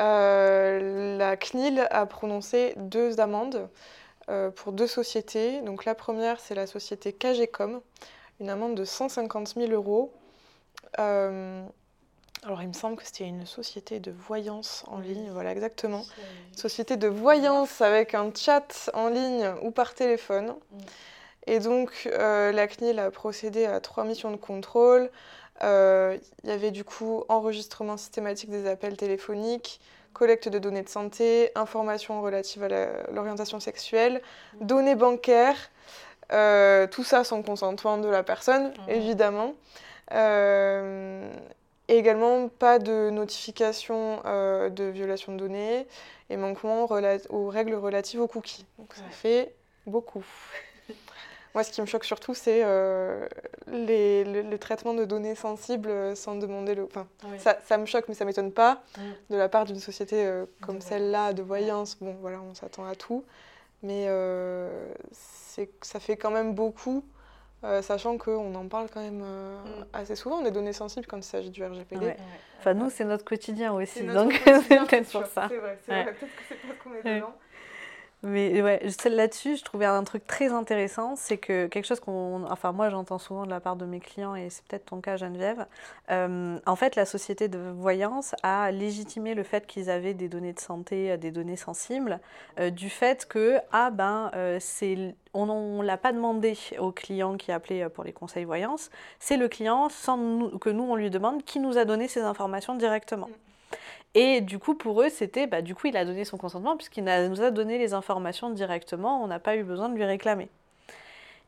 euh, 0.00 1.16
la 1.18 1.36
CNIL 1.36 1.86
a 1.90 2.06
prononcé 2.06 2.74
deux 2.76 3.20
amendes 3.20 3.68
euh, 4.28 4.50
pour 4.50 4.72
deux 4.72 4.86
sociétés. 4.86 5.60
Donc 5.62 5.84
la 5.84 5.94
première, 5.94 6.40
c'est 6.40 6.54
la 6.54 6.66
société 6.66 7.12
KGCOM, 7.12 7.80
une 8.40 8.50
amende 8.50 8.74
de 8.74 8.84
150 8.84 9.54
000 9.56 9.72
euros. 9.72 10.12
alors 10.98 12.60
il 12.60 12.68
me 12.68 12.72
semble 12.72 12.96
que 12.96 13.04
c'était 13.04 13.24
une 13.24 13.46
société 13.46 14.00
de 14.00 14.10
voyance 14.10 14.84
en 14.88 14.98
ligne, 14.98 15.30
voilà 15.30 15.52
exactement. 15.52 16.04
Société 16.56 16.96
de 16.96 17.08
voyance 17.08 17.80
avec 17.80 18.14
un 18.14 18.32
chat 18.34 18.90
en 18.94 19.08
ligne 19.08 19.52
ou 19.62 19.70
par 19.70 19.94
téléphone. 19.94 20.54
Mm. 20.70 20.78
Et 21.46 21.58
donc, 21.58 22.08
euh, 22.12 22.52
la 22.52 22.68
CNIL 22.68 22.98
a 22.98 23.10
procédé 23.10 23.66
à 23.66 23.80
trois 23.80 24.04
missions 24.04 24.30
de 24.30 24.36
contrôle. 24.36 25.10
Euh, 25.62 26.16
il 26.44 26.50
y 26.50 26.52
avait 26.52 26.70
du 26.70 26.84
coup 26.84 27.24
enregistrement 27.28 27.96
systématique 27.96 28.50
des 28.50 28.68
appels 28.68 28.96
téléphoniques, 28.96 29.80
collecte 30.12 30.48
de 30.48 30.58
données 30.58 30.82
de 30.82 30.88
santé, 30.88 31.50
informations 31.54 32.22
relatives 32.22 32.62
à 32.62 32.68
l'orientation 33.12 33.60
sexuelle, 33.60 34.22
données 34.60 34.94
bancaires, 34.94 35.56
euh, 36.32 36.86
tout 36.86 37.04
ça 37.04 37.24
sans 37.24 37.42
consentement 37.42 37.98
de 37.98 38.08
la 38.08 38.22
personne, 38.22 38.68
mhm. 38.68 38.88
évidemment. 38.88 39.54
et 41.88 41.98
également 41.98 42.48
pas 42.48 42.78
de 42.78 43.10
notification 43.10 44.22
de 44.24 44.84
violation 44.84 45.32
de 45.32 45.38
données 45.38 45.86
et 46.30 46.36
manquement 46.36 46.86
aux 47.30 47.48
règles 47.48 47.74
relatives 47.74 48.20
aux 48.20 48.28
cookies. 48.28 48.66
Donc 48.78 48.94
ça 48.94 49.08
fait 49.10 49.54
beaucoup. 49.86 50.24
Moi, 51.54 51.64
ce 51.64 51.70
qui 51.70 51.80
me 51.82 51.86
choque 51.86 52.04
surtout, 52.04 52.34
c'est 52.34 52.62
euh, 52.64 53.26
les, 53.66 54.24
le, 54.24 54.58
traitement 54.58 54.94
de 54.94 55.04
données 55.04 55.34
sensibles 55.34 55.90
euh, 55.90 56.14
sans 56.14 56.36
demander 56.36 56.74
le. 56.74 56.84
Enfin, 56.84 57.06
ça, 57.38 57.58
ça, 57.64 57.76
me 57.76 57.84
choque, 57.84 58.06
mais 58.08 58.14
ça 58.14 58.24
m'étonne 58.24 58.52
pas 58.52 58.82
mm. 58.96 59.00
de 59.30 59.36
la 59.36 59.48
part 59.48 59.66
d'une 59.66 59.78
société 59.78 60.24
euh, 60.24 60.46
comme 60.62 60.80
celle-là 60.80 61.34
de 61.34 61.42
voyance. 61.42 61.98
Bon, 62.00 62.16
voilà, 62.20 62.40
on 62.40 62.54
s'attend 62.54 62.86
à 62.86 62.94
tout, 62.94 63.24
mais 63.82 64.06
c'est 65.12 65.70
ça 65.82 66.00
fait 66.00 66.16
quand 66.16 66.30
même 66.30 66.54
beaucoup. 66.54 67.04
sachant 67.82 68.16
qu'on 68.16 68.54
en 68.54 68.66
parle 68.68 68.88
quand 68.88 69.02
même 69.02 69.22
mm. 69.22 69.86
assez 69.92 70.16
souvent 70.16 70.40
des 70.40 70.50
données 70.50 70.72
sensibles 70.72 71.06
quand 71.06 71.18
il 71.18 71.22
s'agit 71.22 71.50
du 71.50 71.62
RGPD. 71.62 72.14
Enfin, 72.60 72.72
nous, 72.72 72.88
c'est 72.88 73.04
notre 73.04 73.24
quotidien 73.24 73.74
aussi, 73.74 74.04
donc 74.04 74.32
c'est 74.44 74.78
peut-être 74.86 75.10
pour 75.10 75.26
ça. 75.26 75.48
C'est 75.50 75.58
vrai, 75.58 75.78
c'est 75.84 75.92
vrai. 75.92 76.12
peut-être 76.14 76.36
que 76.36 76.42
c'est 76.48 76.54
parce 76.66 76.78
qu'on 76.78 76.94
est 76.94 77.16
dedans. 77.16 77.34
Mais 78.24 78.62
ouais, 78.62 78.80
là-dessus, 79.06 79.56
je 79.56 79.64
trouvais 79.64 79.84
un 79.84 80.04
truc 80.04 80.24
très 80.28 80.52
intéressant, 80.52 81.16
c'est 81.16 81.38
que 81.38 81.66
quelque 81.66 81.84
chose 81.84 81.98
qu'on, 81.98 82.44
enfin 82.48 82.70
moi 82.70 82.88
j'entends 82.88 83.18
souvent 83.18 83.44
de 83.46 83.50
la 83.50 83.58
part 83.58 83.74
de 83.74 83.84
mes 83.84 83.98
clients 83.98 84.36
et 84.36 84.48
c'est 84.48 84.64
peut-être 84.64 84.86
ton 84.86 85.00
cas 85.00 85.16
Geneviève. 85.16 85.66
Euh, 86.10 86.56
en 86.64 86.76
fait, 86.76 86.94
la 86.94 87.04
société 87.04 87.48
de 87.48 87.58
voyance 87.58 88.36
a 88.44 88.70
légitimé 88.70 89.34
le 89.34 89.42
fait 89.42 89.66
qu'ils 89.66 89.90
avaient 89.90 90.14
des 90.14 90.28
données 90.28 90.52
de 90.52 90.60
santé, 90.60 91.10
euh, 91.10 91.16
des 91.16 91.32
données 91.32 91.56
sensibles, 91.56 92.20
euh, 92.60 92.70
du 92.70 92.90
fait 92.90 93.26
que 93.26 93.58
ah 93.72 93.90
ben 93.90 94.30
c'est 94.60 95.16
on 95.34 95.46
ne 95.46 95.84
l'a 95.84 95.96
pas 95.96 96.12
demandé 96.12 96.56
au 96.78 96.92
client 96.92 97.36
qui 97.36 97.50
appelait 97.50 97.88
pour 97.88 98.04
les 98.04 98.12
conseils 98.12 98.44
voyance, 98.44 98.90
c'est 99.18 99.36
le 99.36 99.48
client 99.48 99.88
sans 99.88 100.50
que 100.60 100.70
nous 100.70 100.84
on 100.84 100.94
lui 100.94 101.10
demande 101.10 101.42
qui 101.42 101.58
nous 101.58 101.76
a 101.76 101.84
donné 101.84 102.06
ces 102.06 102.20
informations 102.20 102.76
directement. 102.76 103.28
Mm. 103.28 103.51
Et 104.14 104.40
du 104.40 104.58
coup, 104.58 104.74
pour 104.74 105.02
eux, 105.02 105.08
c'était, 105.08 105.46
bah, 105.46 105.62
du 105.62 105.74
coup, 105.74 105.86
il 105.86 105.96
a 105.96 106.04
donné 106.04 106.24
son 106.24 106.36
consentement 106.36 106.76
puisqu'il 106.76 107.04
nous 107.04 107.40
a 107.42 107.50
donné 107.50 107.78
les 107.78 107.94
informations 107.94 108.50
directement, 108.50 109.22
on 109.22 109.26
n'a 109.26 109.38
pas 109.38 109.56
eu 109.56 109.64
besoin 109.64 109.88
de 109.88 109.94
lui 109.94 110.04
réclamer. 110.04 110.48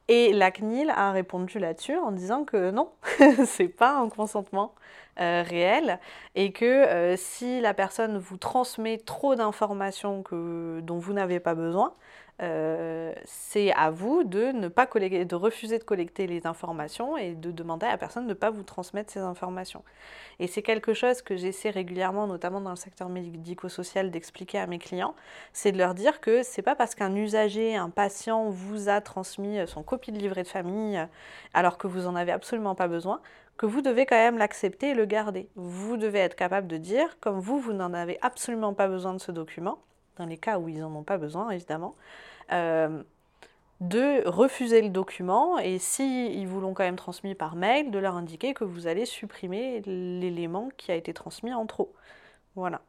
Et 0.08 0.32
la 0.32 0.50
CNIL 0.50 0.90
a 0.90 1.12
répondu 1.12 1.58
là-dessus 1.58 1.96
en 1.96 2.12
disant 2.12 2.44
que 2.44 2.70
non, 2.70 2.90
c'est 3.46 3.68
pas 3.68 3.96
un 3.96 4.08
consentement 4.08 4.74
euh, 5.20 5.44
réel 5.46 6.00
et 6.34 6.50
que 6.50 6.64
euh, 6.64 7.16
si 7.16 7.60
la 7.60 7.72
personne 7.72 8.18
vous 8.18 8.36
transmet 8.36 8.98
trop 8.98 9.36
d'informations 9.36 10.24
dont 10.32 10.98
vous 10.98 11.12
n'avez 11.12 11.38
pas 11.38 11.54
besoin, 11.54 11.94
euh, 12.42 13.12
c'est 13.24 13.72
à 13.74 13.92
vous 13.92 14.24
de 14.24 14.46
ne 14.46 14.66
pas 14.66 14.86
de 14.86 15.34
refuser 15.36 15.78
de 15.78 15.84
collecter 15.84 16.26
les 16.26 16.48
informations 16.48 17.16
et 17.16 17.34
de 17.34 17.52
demander 17.52 17.86
à 17.86 17.92
la 17.92 17.98
personne 17.98 18.24
de 18.24 18.30
ne 18.30 18.34
pas 18.34 18.50
vous 18.50 18.64
transmettre 18.64 19.12
ces 19.12 19.20
informations. 19.20 19.84
Et 20.40 20.48
c'est 20.48 20.62
quelque 20.62 20.94
chose 20.94 21.22
que 21.22 21.36
j'essaie 21.36 21.70
régulièrement, 21.70 22.26
notamment 22.26 22.60
dans 22.60 22.70
le 22.70 22.76
secteur 22.76 23.08
médico-social, 23.08 24.10
d'expliquer 24.10 24.58
à 24.58 24.66
mes 24.66 24.80
clients, 24.80 25.14
c'est 25.52 25.70
de 25.70 25.78
leur 25.78 25.94
dire 25.94 26.20
que 26.20 26.42
c'est 26.42 26.62
pas 26.62 26.74
parce 26.74 26.96
qu'un 26.96 27.14
usager, 27.14 27.76
un 27.76 27.90
patient 27.90 28.50
vous 28.50 28.88
a 28.88 29.00
transmis 29.00 29.64
son 29.68 29.84
copie 29.84 30.10
de 30.10 30.18
livret 30.18 30.42
de 30.42 30.48
famille 30.48 31.00
alors 31.52 31.78
que 31.78 31.86
vous 31.86 32.08
en 32.08 32.16
avez 32.16 32.32
absolument 32.32 32.74
pas 32.74 32.88
besoin, 32.88 33.20
que 33.56 33.66
vous 33.66 33.82
devez 33.82 34.06
quand 34.06 34.16
même 34.16 34.38
l'accepter 34.38 34.90
et 34.90 34.94
le 34.94 35.04
garder. 35.04 35.48
Vous 35.54 35.96
devez 35.96 36.18
être 36.18 36.34
capable 36.34 36.66
de 36.66 36.76
dire, 36.76 37.18
comme 37.20 37.38
vous, 37.38 37.58
vous 37.58 37.72
n'en 37.72 37.94
avez 37.94 38.18
absolument 38.22 38.74
pas 38.74 38.88
besoin 38.88 39.14
de 39.14 39.18
ce 39.18 39.32
document, 39.32 39.78
dans 40.16 40.26
les 40.26 40.38
cas 40.38 40.58
où 40.58 40.68
ils 40.68 40.80
n'en 40.80 40.94
ont 40.94 41.04
pas 41.04 41.18
besoin, 41.18 41.50
évidemment, 41.50 41.94
euh, 42.52 43.02
de 43.80 44.26
refuser 44.26 44.82
le 44.82 44.90
document 44.90 45.58
et 45.58 45.78
s'ils 45.78 46.34
ils 46.34 46.46
vous 46.46 46.60
l'ont 46.60 46.74
quand 46.74 46.84
même 46.84 46.96
transmis 46.96 47.34
par 47.34 47.56
mail, 47.56 47.90
de 47.90 47.98
leur 47.98 48.16
indiquer 48.16 48.54
que 48.54 48.64
vous 48.64 48.86
allez 48.86 49.04
supprimer 49.04 49.82
l'élément 49.82 50.70
qui 50.76 50.92
a 50.92 50.94
été 50.94 51.12
transmis 51.12 51.52
en 51.52 51.66
trop. 51.66 51.92
Voilà. 52.56 52.80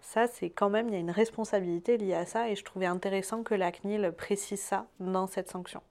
Ça, 0.00 0.26
c'est 0.26 0.50
quand 0.50 0.70
même, 0.70 0.88
il 0.88 0.94
y 0.94 0.96
a 0.96 1.00
une 1.00 1.10
responsabilité 1.10 1.98
liée 1.98 2.14
à 2.14 2.24
ça 2.24 2.48
et 2.48 2.56
je 2.56 2.64
trouvais 2.64 2.86
intéressant 2.86 3.42
que 3.42 3.54
la 3.54 3.70
CNIL 3.70 4.12
précise 4.16 4.60
ça 4.60 4.86
dans 4.98 5.26
cette 5.26 5.50
sanction. 5.50 5.82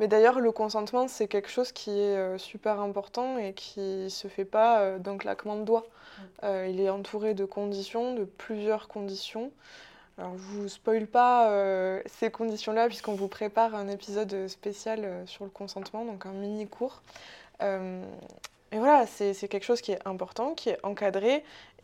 Mais 0.00 0.08
d'ailleurs, 0.08 0.40
le 0.40 0.50
consentement, 0.50 1.06
c'est 1.06 1.28
quelque 1.28 1.48
chose 1.48 1.70
qui 1.70 1.90
est 1.90 2.16
euh, 2.16 2.38
super 2.38 2.80
important 2.80 3.38
et 3.38 3.52
qui 3.52 3.80
ne 3.80 4.08
se 4.08 4.26
fait 4.26 4.44
pas 4.44 4.80
euh, 4.80 4.98
d'un 4.98 5.16
claquement 5.16 5.56
de 5.56 5.64
doigts. 5.64 5.86
Mm. 6.42 6.46
il 6.68 6.80
est 6.80 6.90
entouré 6.90 7.34
de 7.34 7.44
conditions, 7.44 8.14
de 8.14 8.24
plusieurs 8.24 8.88
conditions. 8.88 9.52
Alors, 10.20 10.36
je 10.36 10.56
ne 10.56 10.62
vous 10.62 10.68
spoile 10.68 11.06
pas 11.06 11.50
euh, 11.50 12.02
ces 12.04 12.30
conditions-là, 12.30 12.88
puisqu'on 12.88 13.14
vous 13.14 13.28
prépare 13.28 13.74
un 13.74 13.88
épisode 13.88 14.48
spécial 14.48 15.00
euh, 15.02 15.24
sur 15.24 15.44
le 15.44 15.50
consentement, 15.50 16.04
donc 16.04 16.26
un 16.26 16.32
mini 16.32 16.68
cours. 16.68 17.00
Euh, 17.62 18.04
et 18.70 18.78
voilà, 18.78 19.06
c'est 19.06 19.48
quelque 19.48 19.64
chose 19.64 19.80
qui 19.80 19.92
est 19.92 20.06
important, 20.06 20.52
qui 20.52 20.68
est 20.68 20.78
encadré, 20.82 21.42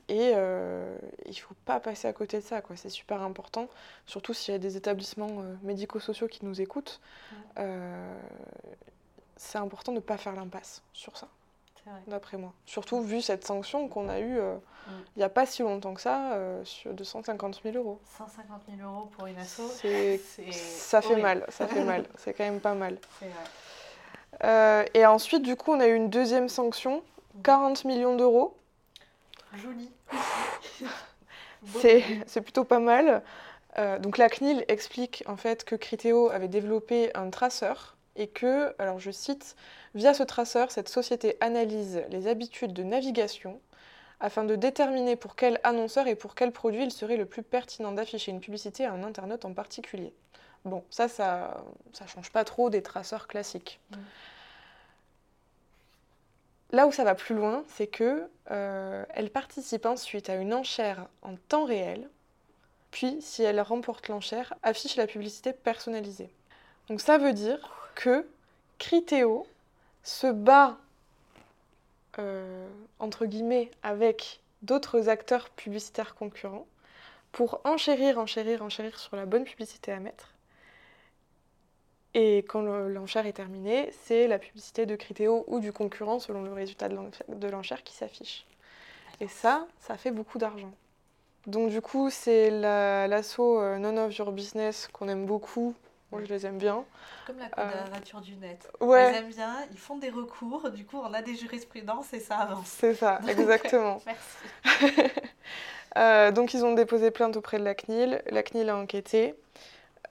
et 0.08 0.30
il 0.30 1.30
ne 1.30 1.34
faut 1.34 1.54
pas 1.64 1.80
passer 1.80 2.08
à 2.08 2.12
côté 2.12 2.38
de 2.38 2.42
ça. 2.42 2.62
C'est 2.76 2.88
super 2.88 3.22
important, 3.22 3.68
surtout 4.06 4.34
s'il 4.34 4.52
y 4.52 4.54
a 4.54 4.58
des 4.58 4.76
établissements 4.76 5.42
médico-sociaux 5.62 6.28
qui 6.28 6.44
nous 6.44 6.60
écoutent. 6.60 7.00
c'est 9.36 9.58
important 9.58 9.92
de 9.92 9.96
ne 9.96 10.02
pas 10.02 10.16
faire 10.16 10.34
l'impasse 10.34 10.82
sur 10.92 11.16
ça 11.16 11.28
d'après 12.06 12.36
moi. 12.36 12.52
Surtout 12.64 13.00
vu 13.00 13.20
cette 13.20 13.44
sanction 13.44 13.88
qu'on 13.88 14.08
a 14.08 14.20
eue 14.20 14.38
euh, 14.38 14.54
mm. 14.54 14.90
il 15.16 15.18
n'y 15.18 15.24
a 15.24 15.28
pas 15.28 15.46
si 15.46 15.62
longtemps 15.62 15.94
que 15.94 16.00
ça, 16.00 16.32
euh, 16.32 16.64
de 16.86 17.04
150 17.04 17.60
000 17.62 17.76
euros. 17.76 18.00
150 18.18 18.62
000 18.76 18.88
euros 18.88 19.06
pour 19.06 19.26
une 19.26 19.38
asso 19.38 19.60
Ça 20.52 21.02
fait 21.02 21.16
mal, 21.16 21.44
ça 21.48 21.66
fait 21.66 21.84
mal. 21.84 22.06
C'est 22.18 22.34
quand 22.34 22.44
même 22.44 22.60
pas 22.60 22.74
mal. 22.74 22.98
Euh, 24.44 24.84
et 24.94 25.06
ensuite, 25.06 25.42
du 25.42 25.56
coup, 25.56 25.72
on 25.72 25.80
a 25.80 25.86
eu 25.86 25.94
une 25.94 26.10
deuxième 26.10 26.48
sanction, 26.48 27.02
40 27.42 27.84
mm. 27.84 27.88
millions 27.88 28.16
d'euros. 28.16 28.56
Joli. 29.56 29.90
C'est 31.64 32.40
plutôt 32.42 32.64
pas 32.64 32.78
mal. 32.78 33.22
donc 34.00 34.18
la 34.18 34.28
CNIL 34.28 34.64
explique 34.68 35.24
en 35.26 35.36
fait 35.36 35.64
que 35.64 35.74
Criteo 35.74 36.30
avait 36.30 36.48
développé 36.48 37.10
un 37.16 37.30
traceur 37.30 37.96
et 38.14 38.28
que, 38.28 38.74
alors 38.78 38.98
je 38.98 39.10
cite, 39.10 39.56
Via 39.96 40.12
ce 40.12 40.22
traceur, 40.22 40.70
cette 40.70 40.90
société 40.90 41.38
analyse 41.40 42.02
les 42.10 42.28
habitudes 42.28 42.74
de 42.74 42.82
navigation 42.82 43.62
afin 44.20 44.44
de 44.44 44.54
déterminer 44.54 45.16
pour 45.16 45.36
quel 45.36 45.58
annonceur 45.64 46.06
et 46.06 46.14
pour 46.14 46.34
quel 46.34 46.52
produit 46.52 46.82
il 46.82 46.90
serait 46.90 47.16
le 47.16 47.24
plus 47.24 47.42
pertinent 47.42 47.92
d'afficher 47.92 48.30
une 48.30 48.40
publicité 48.40 48.84
à 48.84 48.92
un 48.92 49.02
internaute 49.02 49.46
en 49.46 49.54
particulier. 49.54 50.12
Bon, 50.66 50.84
ça, 50.90 51.08
ça 51.08 51.64
ne 51.98 52.06
change 52.06 52.30
pas 52.30 52.44
trop 52.44 52.68
des 52.68 52.82
traceurs 52.82 53.26
classiques. 53.26 53.80
Mm. 53.90 53.96
Là 56.72 56.86
où 56.86 56.92
ça 56.92 57.04
va 57.04 57.14
plus 57.14 57.34
loin, 57.34 57.64
c'est 57.68 57.86
que 57.86 58.28
euh, 58.50 59.04
elle 59.10 59.30
participe 59.30 59.86
ensuite 59.86 60.28
à 60.28 60.36
une 60.36 60.52
enchère 60.52 61.06
en 61.22 61.36
temps 61.48 61.64
réel, 61.64 62.08
puis 62.90 63.18
si 63.20 63.42
elle 63.42 63.60
remporte 63.60 64.08
l'enchère, 64.08 64.54
affiche 64.62 64.96
la 64.96 65.06
publicité 65.06 65.52
personnalisée. 65.52 66.30
Donc 66.88 67.00
ça 67.00 67.18
veut 67.18 67.32
dire 67.32 67.58
que 67.94 68.26
Criteo 68.78 69.46
se 70.02 70.26
bat, 70.26 70.76
euh, 72.18 72.68
entre 72.98 73.26
guillemets, 73.26 73.70
avec 73.82 74.40
d'autres 74.62 75.08
acteurs 75.08 75.50
publicitaires 75.50 76.14
concurrents 76.14 76.66
pour 77.32 77.60
enchérir, 77.64 78.18
enchérir, 78.18 78.62
enchérir 78.62 78.98
sur 78.98 79.16
la 79.16 79.26
bonne 79.26 79.44
publicité 79.44 79.92
à 79.92 80.00
mettre. 80.00 80.35
Et 82.18 82.38
quand 82.38 82.62
l'enchère 82.62 83.26
est 83.26 83.34
terminée, 83.34 83.92
c'est 84.04 84.26
la 84.26 84.38
publicité 84.38 84.86
de 84.86 84.96
Criteo 84.96 85.44
ou 85.48 85.60
du 85.60 85.70
concurrent 85.70 86.18
selon 86.18 86.42
le 86.42 86.52
résultat 86.54 86.88
de 86.88 87.48
l'enchère 87.48 87.82
qui 87.82 87.94
s'affiche. 87.94 88.46
Et 89.20 89.28
ça, 89.28 89.66
ça 89.80 89.98
fait 89.98 90.12
beaucoup 90.12 90.38
d'argent. 90.38 90.72
Donc 91.46 91.68
du 91.68 91.82
coup, 91.82 92.08
c'est 92.08 92.48
l'assaut 92.48 93.60
euh, 93.60 93.76
None 93.76 93.98
of 93.98 94.16
Your 94.16 94.32
Business 94.32 94.88
qu'on 94.94 95.08
aime 95.10 95.26
beaucoup 95.26 95.74
moi, 96.12 96.20
je 96.24 96.32
les 96.32 96.46
aime 96.46 96.58
bien. 96.58 96.84
Comme 97.26 97.38
la 97.38 97.48
quadrature 97.48 98.20
euh, 98.20 98.22
du 98.22 98.36
net. 98.36 98.70
Ouais. 98.80 99.08
On 99.08 99.10
les 99.10 99.18
aime 99.18 99.28
bien, 99.28 99.56
ils 99.72 99.78
font 99.78 99.98
des 99.98 100.08
recours, 100.08 100.70
du 100.70 100.86
coup, 100.86 100.98
on 100.98 101.12
a 101.12 101.20
des 101.20 101.34
jurisprudences 101.34 102.12
et 102.12 102.20
ça 102.20 102.36
avance. 102.36 102.68
C'est 102.68 102.94
ça, 102.94 103.20
exactement. 103.28 104.00
Merci. 104.06 105.10
Euh, 105.96 106.30
donc, 106.30 106.52
ils 106.52 106.62
ont 106.62 106.74
déposé 106.74 107.10
plainte 107.10 107.38
auprès 107.38 107.58
de 107.58 107.64
la 107.64 107.74
CNIL. 107.74 108.20
La 108.28 108.42
CNIL 108.42 108.68
a 108.68 108.76
enquêté. 108.76 109.34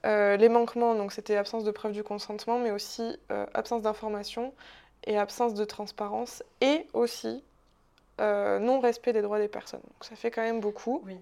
Euh, 0.05 0.37
les 0.37 0.49
manquements, 0.49 0.95
donc 0.95 1.11
c'était 1.11 1.35
absence 1.35 1.63
de 1.63 1.71
preuve 1.71 1.91
du 1.91 2.03
consentement, 2.03 2.59
mais 2.59 2.71
aussi 2.71 3.17
absence 3.53 3.81
d'information 3.81 4.53
et 5.05 5.17
absence 5.17 5.53
de 5.53 5.65
transparence, 5.65 6.43
et 6.61 6.87
aussi 6.93 7.43
non-respect 8.19 9.13
des 9.13 9.21
droits 9.21 9.39
des 9.39 9.47
personnes. 9.47 9.81
Donc 9.81 10.03
ça 10.03 10.15
fait 10.15 10.31
quand 10.31 10.43
même 10.43 10.61
beaucoup. 10.61 11.01
Oui. 11.05 11.17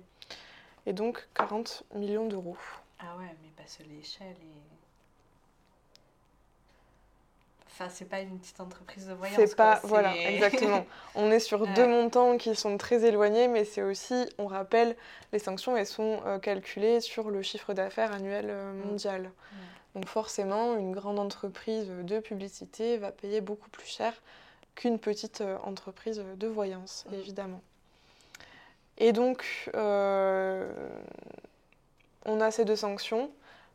Et 0.86 0.94
donc 0.94 1.28
40 1.34 1.84
millions 1.96 2.28
d'euros. 2.28 2.58
Ah 3.00 3.16
ouais, 3.18 3.36
mais 3.42 3.50
parce 3.56 3.78
que 3.78 3.84
l'échelle 3.84 4.28
est. 4.28 4.83
Enfin, 7.74 7.90
c'est 7.90 8.06
pas 8.06 8.20
une 8.20 8.38
petite 8.38 8.60
entreprise 8.60 9.08
de 9.08 9.14
voyance. 9.14 9.36
C'est 9.36 9.56
pas, 9.56 9.82
voilà, 9.84 10.16
exactement. 10.16 10.86
On 11.16 11.32
est 11.32 11.40
sur 11.40 11.66
deux 11.66 11.88
montants 11.88 12.38
qui 12.38 12.56
sont 12.56 12.78
très 12.78 13.04
éloignés, 13.04 13.48
mais 13.48 13.66
c'est 13.66 13.82
aussi, 13.82 14.28
on 14.38 14.46
rappelle, 14.46 14.96
les 15.32 15.40
sanctions, 15.40 15.76
elles 15.76 15.88
sont 15.88 16.22
euh, 16.28 16.38
calculées 16.38 17.00
sur 17.00 17.32
le 17.32 17.42
chiffre 17.42 17.74
d'affaires 17.74 18.12
annuel 18.12 18.46
euh, 18.50 18.74
mm. 18.74 18.88
mondial. 18.88 19.32
Donc 19.96 20.08
forcément, 20.08 20.76
une 20.78 20.92
grande 20.92 21.18
entreprise 21.18 21.90
de 21.90 22.20
publicité 22.20 22.98
va 22.98 23.12
payer 23.12 23.42
beaucoup 23.42 23.70
plus 23.70 23.88
cher 23.88 24.14
qu'une 24.76 25.00
petite 25.00 25.42
euh, 25.42 25.58
entreprise 25.64 26.24
de 26.38 26.48
voyance, 26.48 27.06
mm. 27.10 27.16
évidemment. 27.16 27.62
Et 29.00 29.14
donc, 29.14 29.72
on 29.74 30.70
a 32.40 32.52
ces 32.52 32.66
deux 32.66 32.76
sanctions, 32.76 33.32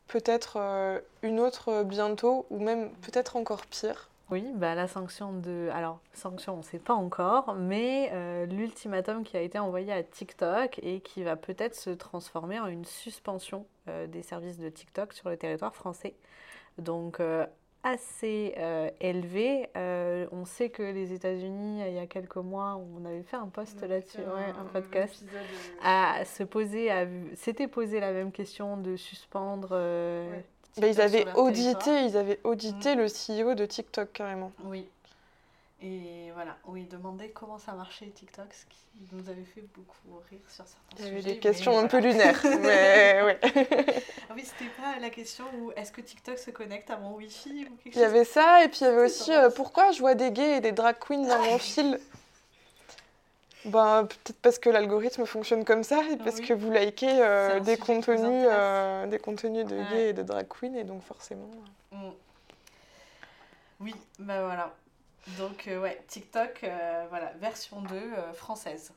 peut-être 0.09 0.57
euh, 0.57 1.01
une 1.23 1.39
autre 1.39 1.85
bientôt, 1.85 2.47
ou 2.51 2.59
même 2.59 2.91
peut-être 3.03 3.37
encore 3.37 3.65
pire. 3.67 4.09
Oui, 4.31 4.45
bah 4.57 4.75
la 4.75 4.89
sanction 4.89 5.33
de... 5.33 5.71
Alors, 5.73 6.01
sanction, 6.13 6.55
on 6.55 6.59
ne 6.59 6.63
sait 6.63 6.79
pas 6.79 6.93
encore, 6.93 7.55
mais 7.55 8.11
euh, 8.13 8.45
l'ultimatum 8.45 9.25
qui 9.25 9.39
a 9.39 9.41
été 9.41 9.59
envoyé 9.59 9.91
à 9.93 10.03
TikTok 10.03 10.79
et 10.83 11.01
qui 11.01 11.23
va 11.23 11.37
peut-être 11.37 11.75
se 11.75 11.91
transformer 11.91 12.61
en 12.61 12.67
une 12.67 12.85
suspension 12.85 13.65
euh, 13.89 14.07
des 14.07 14.23
services 14.23 14.59
de 14.59 14.69
TikTok 14.69 15.15
sur 15.15 15.31
le 15.31 15.39
territoire 15.39 15.75
français. 15.75 16.15
Donc, 16.77 17.21
assez 17.89 18.55
euh, 18.59 18.91
élevé. 19.01 19.69
Euh, 19.77 20.27
on 20.33 20.45
sait 20.45 20.69
que 20.69 20.83
les 20.83 21.13
États-Unis, 21.13 21.83
il 21.87 21.95
y 21.95 21.99
a 21.99 22.07
quelques 22.07 22.37
mois, 22.37 22.81
on 22.97 23.05
avait 23.05 23.23
fait 23.23 23.37
un 23.37 23.49
post 23.49 23.81
là-dessus, 23.83 24.21
un, 24.21 24.65
podcast, 24.65 25.25
à 25.83 26.25
se 26.25 26.43
poser, 26.43 26.91
s'était 27.35 27.69
posé 27.69 28.01
la 28.01 28.13
même 28.13 28.33
question 28.33 28.77
de 28.77 28.97
suspendre. 28.97 29.69
Bah, 30.79 30.87
ils, 30.87 31.01
avaient 31.01 31.27
audité, 31.35 32.05
ils 32.05 32.17
avaient 32.17 32.41
audité 32.45 32.95
le 32.95 33.07
CEO 33.07 33.55
de 33.55 33.67
TikTok 33.67 34.13
carrément. 34.13 34.53
Oui. 34.65 34.87
Et 35.81 36.31
voilà, 36.35 36.57
où 36.67 36.77
il 36.77 36.89
demandait 36.89 37.29
comment 37.29 37.59
ça 37.59 37.73
marchait 37.73 38.07
TikTok, 38.07 38.53
ce 38.53 38.65
qui 38.67 39.15
nous 39.15 39.29
avait 39.29 39.45
fait 39.45 39.65
beaucoup 39.77 40.21
rire 40.29 40.41
sur 40.49 40.65
certains 40.67 40.97
sujets. 40.97 41.09
Il 41.09 41.15
y 41.15 41.21
avait 41.21 41.35
des 41.35 41.39
questions 41.39 41.79
un 41.79 41.87
peu 41.87 41.99
lunaires, 41.99 42.41
mais 42.61 43.23
ouais. 43.23 43.39
ah 44.29 44.33
oui, 44.35 44.45
c'était 44.45 44.71
pas 44.77 44.99
la 45.01 45.11
question 45.11 45.45
où 45.61 45.71
est-ce 45.77 45.93
que 45.93 46.01
TikTok 46.01 46.37
se 46.37 46.51
connecte 46.51 46.91
à 46.91 46.97
mon 46.97 47.15
Wi-Fi 47.15 47.69
ou 47.71 47.77
quelque 47.77 47.95
Il 47.95 48.01
y 48.01 48.05
avait 48.05 48.25
ça, 48.25 48.65
et 48.65 48.69
puis 48.69 48.79
il 48.81 48.85
y 48.85 48.87
avait 48.89 49.05
aussi 49.05 49.33
euh, 49.33 49.51
pourquoi 49.51 49.93
je 49.93 50.01
vois 50.01 50.17
des 50.17 50.33
gays 50.33 50.57
et 50.57 50.61
des 50.61 50.73
drag 50.73 50.97
queens 50.99 51.29
dans 51.29 51.45
mon 51.45 51.59
fil? 51.59 52.01
Ben, 53.65 54.07
peut-être 54.07 54.41
parce 54.43 54.59
que 54.59 54.71
l'algorithme 54.71 55.27
fonctionne 55.27 55.65
comme 55.65 55.85
ça 55.85 56.03
et 56.11 56.17
parce 56.17 56.41
que 56.41 56.55
vous 56.55 56.73
likez 56.73 57.23
euh, 57.23 57.61
des, 57.61 57.77
contenus, 57.77 58.47
euh, 58.51 59.07
des 59.07 59.19
contenus 59.19 59.65
de 59.65 59.77
gays 59.91 60.09
et 60.09 60.13
de 60.13 60.23
drag 60.23 60.47
queens 60.49 60.75
et 60.75 60.85
donc 60.85 61.03
forcément. 61.03 61.51
Mm. 61.93 62.11
Oui, 63.81 63.95
ben 64.19 64.45
voilà. 64.45 64.75
Donc, 65.39 65.69
euh, 65.69 65.81
ouais, 65.81 66.01
TikTok, 66.09 66.61
euh, 66.65 67.07
voilà, 67.11 67.33
version 67.39 67.83
2 67.83 67.95
euh, 67.95 68.33
française. 68.33 68.93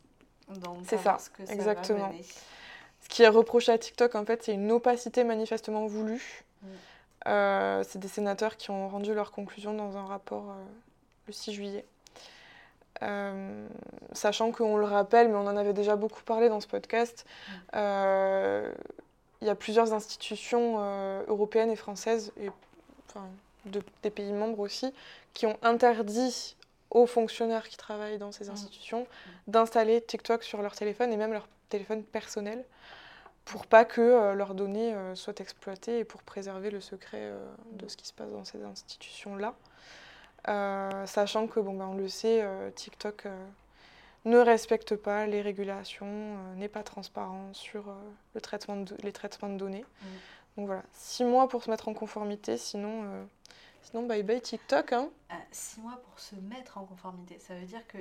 C'est 0.85 0.97
ça, 0.97 1.17
exactement. 1.49 2.11
Ce 3.01 3.09
qui 3.09 3.23
est 3.23 3.27
reproché 3.27 3.71
à 3.71 3.77
TikTok, 3.77 4.15
en 4.15 4.25
fait, 4.25 4.43
c'est 4.43 4.53
une 4.53 4.71
opacité 4.71 5.23
manifestement 5.23 5.87
voulue. 5.87 6.43
Mm. 6.61 7.83
c'est 7.83 7.97
des 7.97 8.07
sénateurs 8.07 8.57
qui 8.57 8.69
ont 8.69 8.89
rendu 8.89 9.13
leurs 9.13 9.31
conclusions 9.31 9.73
dans 9.73 9.97
un 9.97 10.05
rapport 10.05 10.55
le 11.27 11.33
6 11.33 11.53
juillet. 11.53 11.85
sachant 14.11 14.51
qu'on 14.51 14.77
le 14.77 14.85
rappelle, 14.85 15.29
mais 15.29 15.35
on 15.35 15.47
en 15.47 15.57
avait 15.57 15.73
déjà 15.73 15.95
beaucoup 15.95 16.21
parlé 16.23 16.49
dans 16.49 16.59
ce 16.59 16.67
podcast, 16.67 17.25
mm. 17.47 17.77
il 19.41 19.47
y 19.47 19.49
a 19.49 19.55
plusieurs 19.55 19.93
institutions 19.93 20.79
européennes 21.27 21.71
et 21.71 21.77
françaises, 21.77 22.33
et 22.37 22.49
enfin, 23.07 23.27
de, 23.65 23.81
des 24.03 24.09
pays 24.09 24.31
membres 24.31 24.59
aussi, 24.59 24.93
qui 25.33 25.45
ont 25.45 25.57
interdit 25.61 26.55
aux 26.89 27.05
fonctionnaires 27.05 27.67
qui 27.69 27.77
travaillent 27.77 28.17
dans 28.17 28.31
ces 28.31 28.45
mm. 28.45 28.51
institutions 28.51 29.07
d'installer 29.47 30.01
TikTok 30.01 30.43
sur 30.43 30.61
leur 30.61 30.75
téléphone 30.75 31.11
et 31.13 31.17
même 31.17 31.33
leur 31.33 31.47
téléphone 31.69 32.03
personnel 32.03 32.63
pour 33.45 33.65
pas 33.65 33.85
que 33.85 34.01
euh, 34.01 34.33
leurs 34.33 34.55
données 34.55 34.93
euh, 34.93 35.15
soient 35.15 35.39
exploitées 35.39 35.99
et 35.99 36.03
pour 36.03 36.21
préserver 36.23 36.69
le 36.69 36.79
secret 36.79 37.19
euh, 37.21 37.53
de 37.73 37.87
ce 37.87 37.97
qui 37.97 38.07
se 38.07 38.13
passe 38.13 38.31
dans 38.31 38.45
ces 38.45 38.63
institutions-là. 38.63 39.55
sachant 41.05 41.47
que, 41.47 41.59
bon, 41.59 41.73
ben, 41.73 41.85
on 41.85 41.95
le 41.95 42.07
sait, 42.07 42.45
TikTok 42.75 43.27
ne 44.25 44.37
respecte 44.37 44.95
pas 44.95 45.25
les 45.25 45.41
régulations, 45.41 46.37
n'est 46.55 46.69
pas 46.69 46.83
transparent 46.83 47.49
sur 47.53 47.83
le 48.33 48.41
traitement 48.41 48.77
de, 48.77 48.95
les 49.03 49.11
traitements 49.11 49.49
de 49.49 49.57
données. 49.57 49.85
Mm. 50.01 50.05
Donc 50.61 50.67
voilà, 50.67 50.83
six 50.93 51.23
mois 51.23 51.49
pour 51.49 51.63
se 51.63 51.69
mettre 51.69 51.87
en 51.87 51.93
conformité, 51.93 52.57
sinon 52.57 53.25
Sinon, 53.83 54.03
bye 54.03 54.23
bye 54.23 54.41
TikTok. 54.41 54.93
Hein. 54.93 55.09
Euh, 55.31 55.35
six 55.51 55.79
mois 55.79 55.99
pour 56.03 56.19
se 56.19 56.35
mettre 56.35 56.77
en 56.77 56.85
conformité. 56.85 57.37
Ça 57.39 57.53
veut 57.53 57.65
dire 57.65 57.85
que. 57.87 57.97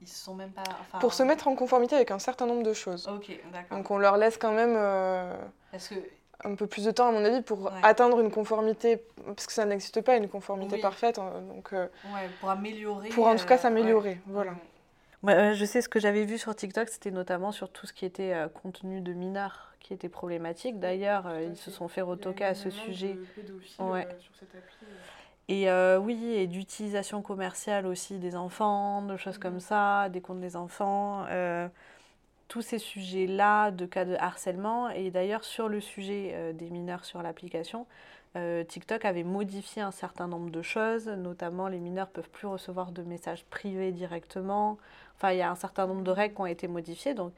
Ils 0.00 0.08
se 0.08 0.24
sont 0.24 0.34
même 0.34 0.50
pas. 0.50 0.62
pour 1.00 1.14
se 1.14 1.22
mettre 1.22 1.48
en 1.48 1.56
conformité 1.56 1.94
avec 1.94 2.10
un 2.10 2.18
certain 2.18 2.46
nombre 2.46 2.62
de 2.62 2.74
choses. 2.74 3.08
Ok, 3.08 3.30
d'accord. 3.52 3.78
Donc 3.78 3.90
on 3.90 3.98
leur 3.98 4.18
laisse 4.18 4.36
quand 4.36 4.52
même. 4.52 4.74
Euh, 4.76 5.34
parce 5.70 5.88
que 5.88 5.94
un 6.44 6.54
peu 6.54 6.66
plus 6.66 6.84
de 6.84 6.90
temps, 6.90 7.08
à 7.08 7.12
mon 7.12 7.24
avis, 7.24 7.40
pour 7.40 7.72
atteindre 7.82 8.20
une 8.20 8.30
conformité, 8.30 9.02
parce 9.24 9.46
que 9.46 9.54
ça 9.54 9.64
n'existe 9.64 10.02
pas, 10.02 10.16
une 10.16 10.28
conformité 10.28 10.76
parfaite. 10.78 11.18
Hein, 11.18 11.32
donc, 11.48 11.72
euh, 11.72 11.88
ouais, 12.12 12.28
pour 12.40 12.50
améliorer. 12.50 13.08
Pour 13.08 13.26
en 13.26 13.36
tout 13.36 13.46
cas 13.46 13.56
s'améliorer, 13.56 14.20
voilà. 14.26 14.52
je 15.24 15.64
sais 15.64 15.80
ce 15.80 15.88
que 15.88 15.98
j'avais 15.98 16.26
vu 16.26 16.36
sur 16.36 16.54
TikTok, 16.54 16.90
c'était 16.90 17.10
notamment 17.10 17.52
sur 17.52 17.70
tout 17.70 17.86
ce 17.86 17.94
qui 17.94 18.04
était 18.04 18.34
contenu 18.62 19.00
de 19.00 19.14
mineurs 19.14 19.75
qui 19.86 19.94
était 19.94 20.08
problématique. 20.08 20.80
D'ailleurs, 20.80 21.28
euh, 21.28 21.42
ils 21.42 21.56
se 21.56 21.70
sont 21.70 21.86
fait 21.86 22.00
retoquer 22.00 22.44
à 22.44 22.54
ce 22.54 22.70
sujet. 22.70 23.16
Ouais. 23.78 24.06
Euh, 24.06 24.18
sur 24.18 24.34
cette 24.34 24.54
appli, 24.56 24.86
euh. 25.48 25.98
Et 25.98 26.04
oui, 26.04 26.34
et 26.34 26.48
d'utilisation 26.48 27.22
commerciale 27.22 27.86
aussi 27.86 28.18
des 28.18 28.34
enfants, 28.34 29.02
de 29.02 29.16
choses 29.16 29.38
comme 29.38 29.60
ça, 29.60 30.08
des 30.08 30.20
comptes 30.20 30.40
des 30.40 30.56
enfants, 30.56 31.24
tous 32.48 32.62
ces 32.62 32.78
sujets-là 32.78 33.70
de 33.70 33.86
cas 33.86 34.04
de 34.04 34.14
harcèlement. 34.16 34.88
Et 34.90 35.12
d'ailleurs, 35.12 35.44
sur 35.44 35.68
le 35.68 35.80
sujet 35.80 36.52
des 36.54 36.68
mineurs 36.68 37.04
sur 37.04 37.22
l'application, 37.22 37.86
TikTok 38.34 39.04
avait 39.04 39.22
modifié 39.22 39.82
un 39.82 39.92
certain 39.92 40.26
nombre 40.26 40.50
de 40.50 40.62
choses, 40.62 41.06
notamment 41.06 41.68
les 41.68 41.78
mineurs 41.78 42.08
peuvent 42.08 42.30
plus 42.30 42.48
recevoir 42.48 42.90
de 42.90 43.02
messages 43.04 43.44
privés 43.44 43.92
directement. 43.92 44.78
Enfin, 45.14 45.30
il 45.30 45.38
y 45.38 45.42
a 45.42 45.50
un 45.50 45.54
certain 45.54 45.86
nombre 45.86 46.02
de 46.02 46.10
règles 46.10 46.34
qui 46.34 46.40
ont 46.40 46.46
été 46.46 46.66
modifiées. 46.66 47.14
Donc, 47.14 47.32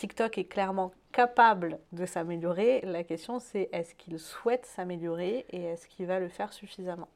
TikTok 0.00 0.38
est 0.38 0.44
clairement 0.44 0.92
capable 1.12 1.78
de 1.92 2.06
s'améliorer. 2.06 2.80
La 2.84 3.04
question, 3.04 3.38
c'est 3.38 3.68
est-ce 3.70 3.94
qu'il 3.94 4.18
souhaite 4.18 4.64
s'améliorer 4.64 5.44
et 5.50 5.62
est-ce 5.62 5.86
qu'il 5.88 6.06
va 6.06 6.18
le 6.18 6.30
faire 6.30 6.54
suffisamment? 6.54 7.06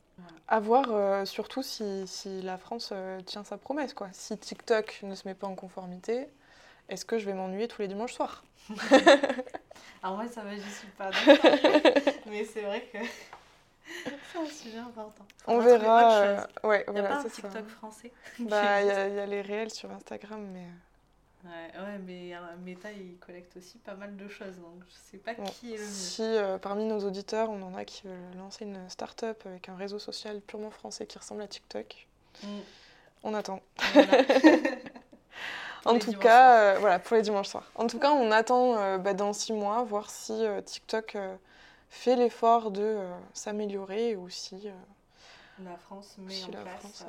À 0.48 0.60
voir 0.60 0.84
euh, 0.90 1.24
surtout 1.24 1.62
si, 1.62 2.06
si, 2.06 2.42
la 2.42 2.58
France 2.58 2.90
euh, 2.92 3.22
tient 3.22 3.42
sa 3.42 3.56
promesse. 3.56 3.94
Quoi. 3.94 4.08
Si 4.12 4.36
TikTok 4.36 5.00
ne 5.02 5.14
se 5.14 5.26
met 5.26 5.32
pas 5.32 5.46
en 5.46 5.54
conformité, 5.54 6.28
est-ce 6.90 7.06
que 7.06 7.16
je 7.16 7.24
vais 7.24 7.32
m'ennuyer 7.32 7.68
tous 7.68 7.80
les 7.80 7.88
dimanches 7.88 8.12
soirs? 8.12 8.44
Alors 10.02 10.16
moi, 10.16 10.28
ça 10.28 10.42
va, 10.42 10.54
j'y 10.54 10.70
suis 10.70 10.88
pas 10.88 11.10
Mais 12.26 12.44
c'est 12.44 12.60
vrai 12.60 12.82
que 12.92 12.98
c'est 14.30 14.38
un 14.38 14.44
sujet 14.44 14.76
important. 14.76 15.24
On 15.46 15.58
verra. 15.58 16.20
Euh, 16.20 16.40
ouais, 16.64 16.84
il 16.88 16.92
n'y 16.92 17.00
a 17.00 17.04
pas 17.04 17.20
un 17.20 17.24
TikTok 17.24 17.66
français 17.66 18.12
bah, 18.40 18.82
Il 18.82 18.88
y, 18.88 19.14
y, 19.14 19.20
a 19.20 19.24
les 19.24 19.40
réels 19.40 19.70
sur 19.70 19.90
Instagram, 19.90 20.46
mais... 20.52 20.66
Ouais, 21.44 21.78
ouais, 21.78 21.98
mais 21.98 22.32
Meta, 22.64 22.90
il 22.90 23.18
collecte 23.18 23.58
aussi 23.58 23.76
pas 23.78 23.94
mal 23.94 24.16
de 24.16 24.28
choses, 24.28 24.58
donc 24.60 24.82
je 24.88 24.94
sais 25.10 25.18
pas 25.18 25.34
qui 25.34 25.74
est 25.74 25.76
le 25.76 25.82
mieux. 25.82 25.90
Si 25.90 26.22
euh, 26.22 26.56
parmi 26.56 26.86
nos 26.86 27.00
auditeurs, 27.00 27.50
on 27.50 27.60
en 27.62 27.74
a 27.74 27.84
qui 27.84 28.06
veulent 28.06 28.36
lancer 28.38 28.64
une 28.64 28.88
start-up 28.88 29.42
avec 29.44 29.68
un 29.68 29.76
réseau 29.76 29.98
social 29.98 30.40
purement 30.40 30.70
français 30.70 31.06
qui 31.06 31.18
ressemble 31.18 31.42
à 31.42 31.46
TikTok, 31.46 32.06
mm. 32.42 32.46
on 33.24 33.34
attend. 33.34 33.60
en 35.84 35.98
tout 35.98 36.14
cas, 36.14 36.60
euh, 36.60 36.78
voilà, 36.78 36.98
pour 36.98 37.16
les 37.16 37.22
dimanches 37.22 37.48
soirs. 37.48 37.70
En 37.74 37.88
tout 37.88 37.98
cas, 37.98 38.12
on 38.12 38.30
attend 38.30 38.78
euh, 38.78 38.96
bah, 38.96 39.12
dans 39.12 39.34
six 39.34 39.52
mois, 39.52 39.82
voir 39.82 40.08
si 40.08 40.32
TikTok 40.64 41.18
fait 41.90 42.16
l'effort 42.16 42.70
de 42.70 42.96
s'améliorer 43.34 44.16
ou 44.16 44.30
si... 44.30 44.70
la 45.62 45.76
France 45.76 46.16
met 46.18 46.42
en 46.44 46.62
place 46.62 47.04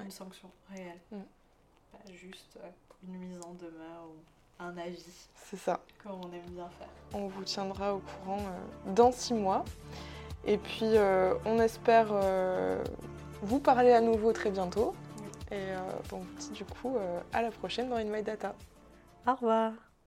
une 0.00 0.10
sanction 0.10 0.50
réelle. 0.70 0.98
Mm. 1.12 1.20
Pas 1.92 2.12
juste 2.12 2.58
une 3.08 3.18
mise 3.18 3.40
en 3.42 3.54
demeure 3.54 4.08
ou 4.08 4.62
un 4.62 4.76
avis. 4.76 5.04
C'est 5.44 5.56
ça. 5.56 5.80
Comme 6.02 6.20
on 6.24 6.32
aime 6.32 6.50
bien 6.50 6.68
faire. 6.78 6.88
On 7.14 7.28
vous 7.28 7.44
tiendra 7.44 7.94
au 7.94 7.98
courant 7.98 8.38
euh, 8.40 8.92
dans 8.92 9.12
six 9.12 9.34
mois. 9.34 9.64
Et 10.44 10.58
puis, 10.58 10.96
euh, 10.96 11.34
on 11.44 11.58
espère 11.60 12.08
euh, 12.10 12.82
vous 13.42 13.58
parler 13.58 13.92
à 13.92 14.00
nouveau 14.00 14.32
très 14.32 14.50
bientôt. 14.50 14.94
Et 15.52 15.74
bon, 16.10 16.22
du 16.54 16.64
coup, 16.64 16.96
à 17.32 17.40
la 17.40 17.52
prochaine 17.52 17.88
dans 17.88 17.94
In 17.94 18.06
My 18.06 18.20
Data. 18.20 18.52
Au 19.28 19.34
revoir. 19.34 19.85